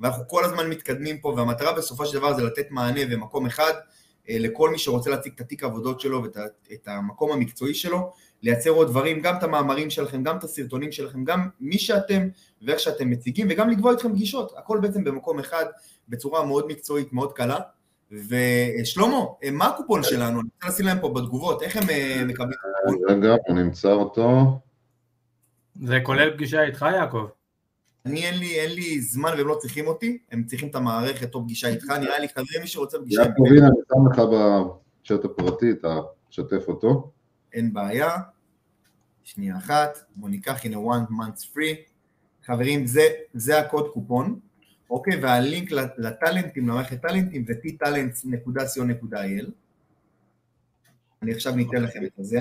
[0.00, 3.72] ואנחנו כל הזמן מתקדמים פה, והמטרה בסופו של דבר זה לתת מענה ומקום אחד
[4.28, 8.88] אה, לכל מי שרוצה להציג את התיק העבודות שלו ואת המקום המקצועי שלו, לייצר עוד
[8.88, 12.28] דברים, גם את המאמרים שלכם, גם את הסרטונים שלכם, גם מי שאתם
[12.62, 15.64] ואיך שאתם מציגים, וגם לקבוע איתכם פגישות, הכל בעצם במקום אחד,
[16.08, 17.58] בצורה מאוד מקצועית, מאוד קלה.
[18.28, 19.18] ושלמה,
[19.52, 20.40] מה הקופון שלנו?
[20.40, 23.24] אני רוצה לשים להם פה בתגובות, איך הם אה, מקבלים את הקופון?
[23.24, 24.58] רגע, אני אמצא אותו.
[25.82, 27.26] זה כולל פגישה איתך, יעקב?
[28.06, 31.42] אני אין לי, אין לי זמן והם לא צריכים אותי, הם צריכים את המערכת או
[31.42, 35.70] פגישה איתך, נראה לי חבר'ה מי שרוצה פגישה יעקב, הנה, אני שם לך בצ'אט הפרטי,
[35.70, 37.12] אתה תשתף אותו.
[37.52, 38.10] אין בעיה.
[39.24, 41.76] שנייה אחת, בואו ניקח, הנה one month free.
[42.46, 44.38] חברים, זה, זה הקוד קופון,
[44.90, 45.20] אוקיי?
[45.22, 49.50] והלינק לטאלנטים, למערכת טאלנטים, זה ttalents.co.il.
[51.22, 52.38] אני עכשיו ניתן לכם את זה.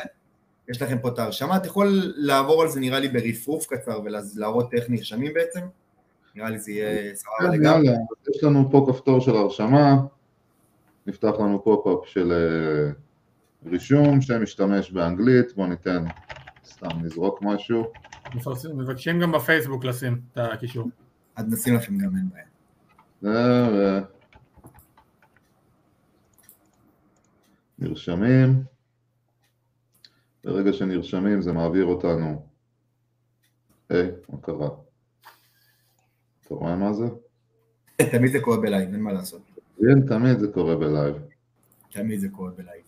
[0.69, 4.73] יש לכם פה את ההרשמה, אתה יכול לעבור על זה נראה לי ברפרוף קצר ולהראות
[4.73, 5.59] איך נרשמים בעצם,
[6.35, 7.89] נראה לי זה יהיה סבבה לגמרי.
[8.35, 9.95] יש לנו פה כפתור של הרשמה,
[11.07, 12.91] נפתח לנו pop-up של אה,
[13.71, 16.03] רישום משתמש באנגלית, בואו ניתן,
[16.65, 17.91] סתם נזרוק משהו.
[18.73, 20.87] מבקשים גם בפייסבוק לשים את הקישור.
[21.35, 24.01] אז נשים לכם גם אין בעיה.
[27.79, 28.63] נרשמים.
[30.43, 32.47] ברגע שנרשמים זה מעביר אותנו,
[33.89, 34.69] היי, מה קרה?
[36.41, 37.05] אתה רואה מה זה?
[38.11, 39.41] תמיד זה קורה בלייב, אין מה לעשות.
[39.77, 41.15] כן, תמיד זה קורה בלייב.
[41.91, 42.83] תמיד זה קורה בלייב.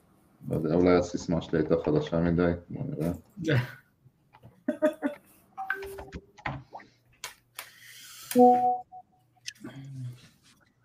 [0.49, 3.11] לא יודע, אולי הסיסמה שלי הייתה חדשה מדי, בוא נראה.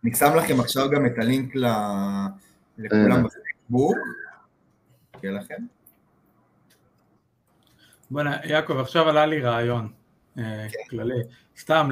[0.04, 1.54] אני שם לכם עכשיו גם את הלינק
[2.78, 3.98] לכולם בפייסבוק,
[5.20, 5.54] שיהיה לכם.
[8.10, 9.92] בוא'נה, יעקב, עכשיו עלה לי רעיון
[10.38, 10.78] אה, כן.
[10.90, 11.22] כללי,
[11.58, 11.88] סתם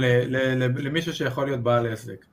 [0.79, 2.25] למישהו שיכול להיות בעל עסק.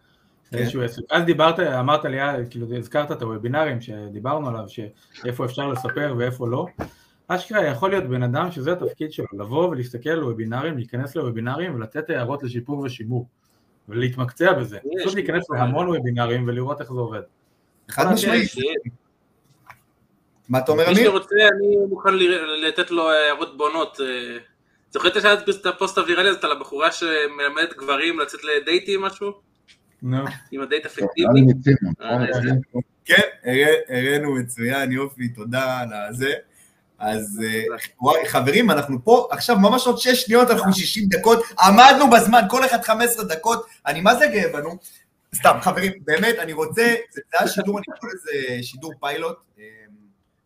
[0.49, 0.57] כן.
[0.57, 1.01] איזשהו עסק.
[1.11, 6.47] אז דיברת, אמרת לי, אה, כאילו הזכרת את הוובינרים שדיברנו עליו, שאיפה אפשר לספר ואיפה
[6.47, 6.65] לא.
[7.28, 12.09] אשכרה יכול להיות בן אדם שזה התפקיד שלו, לבוא ולהסתכל על וובינרים, להיכנס לוובינרים ולתת
[12.09, 13.28] הערות לשיפור ושימור,
[13.89, 14.78] ולהתמקצע בזה.
[15.03, 17.21] פשוט להיכנס להמון וובינרים ולראות איך זה עובד.
[17.89, 18.51] חד משמעית.
[20.49, 20.97] מה אתה אומר, אמיר?
[20.97, 22.09] מי שרוצה, אני מוכן
[22.67, 23.97] לתת לו הערות בונות.
[24.91, 29.32] זוכר את הפוסט הוויראלי הזאת על הבחורה שמלמדת גברים לצאת לדייטים משהו?
[30.01, 30.17] נו.
[30.51, 31.41] עם הדייט אפקטיבי?
[33.05, 33.21] כן,
[33.89, 36.34] הראינו מצוין, יופי, תודה על הזה.
[37.06, 37.41] אז
[38.01, 42.66] וואי, חברים, אנחנו פה עכשיו ממש עוד 6 שניות, אנחנו 60 דקות, עמדנו בזמן, כל
[42.66, 44.78] אחד 15 דקות, אני מה זה גאה בנו.
[45.36, 49.38] סתם, חברים, באמת, אני רוצה, זה היה שידור, אני קורא לזה שידור פיילוט.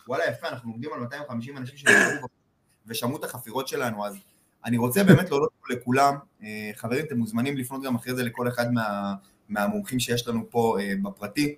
[0.08, 2.28] וואלה, יפה, אנחנו עומדים על 250 אנשים שנשארו
[2.88, 4.16] ושמעו את החפירות שלנו, אז
[4.66, 6.16] אני רוצה באמת להודות לכולם.
[6.76, 9.14] חברים, אתם מוזמנים לפנות גם אחרי זה לכל אחד מה,
[9.50, 11.56] מהמומחים שיש לנו פה בפרטי.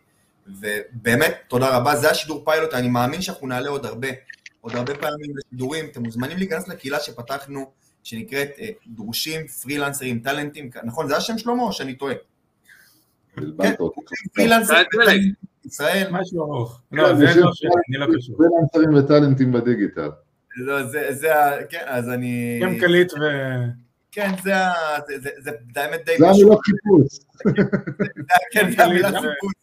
[0.48, 4.08] ובאמת, תודה רבה, זה השידור פיילוט, אני מאמין שאנחנו נעלה עוד הרבה,
[4.62, 7.72] עוד הרבה פעמים לשידורים, אתם מוזמנים להיכנס לקהילה שפתחנו,
[8.04, 8.50] שנקראת
[8.88, 12.16] דרושים, פרילנסרים, טאלנטים, נכון, זה השם שלמה או שאני טועה?
[13.36, 13.74] כן,
[14.34, 14.86] פרילנסרים,
[15.66, 16.08] ישראל.
[16.12, 16.82] משהו ארוך.
[16.92, 17.52] לא, זה לא
[17.90, 18.38] אני לא קשור.
[18.38, 20.10] פרילנסרים וטאלנטים בדיגיטל.
[20.58, 21.64] לא, זה ה...
[21.70, 22.60] כן, אז אני...
[22.64, 23.18] גם קליט ו...
[24.12, 24.74] כן, זה ה...
[25.40, 26.18] זה האמת די...
[26.18, 27.20] זה המילות חיפוש.
[28.54, 29.54] כן, זה המילות חיפוש.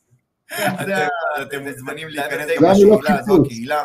[1.42, 2.74] אתם מוזמנים להיכנס לקהילה,
[3.22, 3.82] זו הקהילה.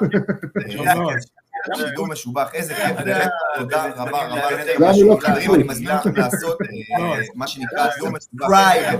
[1.75, 4.41] שידור משובח, איזה כיף, באמת תודה רבה רבה.
[5.21, 6.57] חברים, אני מזמין אתכם לעשות
[7.35, 7.87] מה שנקרא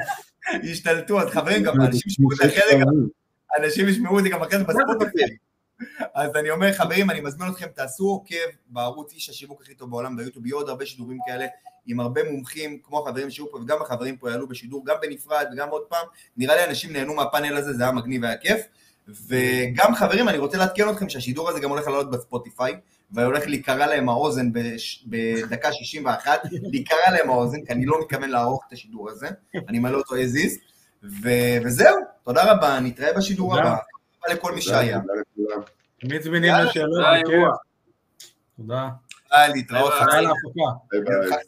[0.71, 2.85] השתלטו, אז חברים, גם אנשים ישמעו את זה אחרי זה,
[3.59, 5.37] אנשים ישמעו את זה גם אחרי זה בספוטיפיי.
[6.15, 8.35] אז אני אומר, חברים, אני מזמין אתכם, תעשו עוקב
[8.67, 11.47] בערוץ איש השיווק הכי טוב בעולם ביוטיוב, יהיו עוד הרבה שידורים כאלה,
[11.87, 15.69] עם הרבה מומחים, כמו החברים שהיו פה, וגם החברים פה יעלו בשידור, גם בנפרד וגם
[15.69, 16.07] עוד פעם.
[16.37, 18.61] נראה לי אנשים נהנו מהפאנל הזה, זה היה מגניב והיה כיף.
[19.09, 22.81] וגם חברים, אני רוצה לעדכן אתכם שהשידור הזה גם הולך לעלות בספוטיפיי,
[23.11, 24.53] והולך להיקרע להם האוזן
[25.07, 26.41] בדקה 61,
[26.73, 29.29] להיקרע להם האוזן, כי אני לא מתכוון לערוך את השידור הזה,
[29.69, 30.59] אני מעלה אותו as is,
[31.65, 33.77] וזהו, תודה רבה, נתראה בשידור הבא,
[34.21, 35.01] תודה לכל מי שהיה.
[36.01, 37.05] תמיד זמינים לשאלות,
[38.57, 38.89] תודה.
[39.31, 39.93] ביי, להתראות.
[40.91, 41.39] ביי ביי.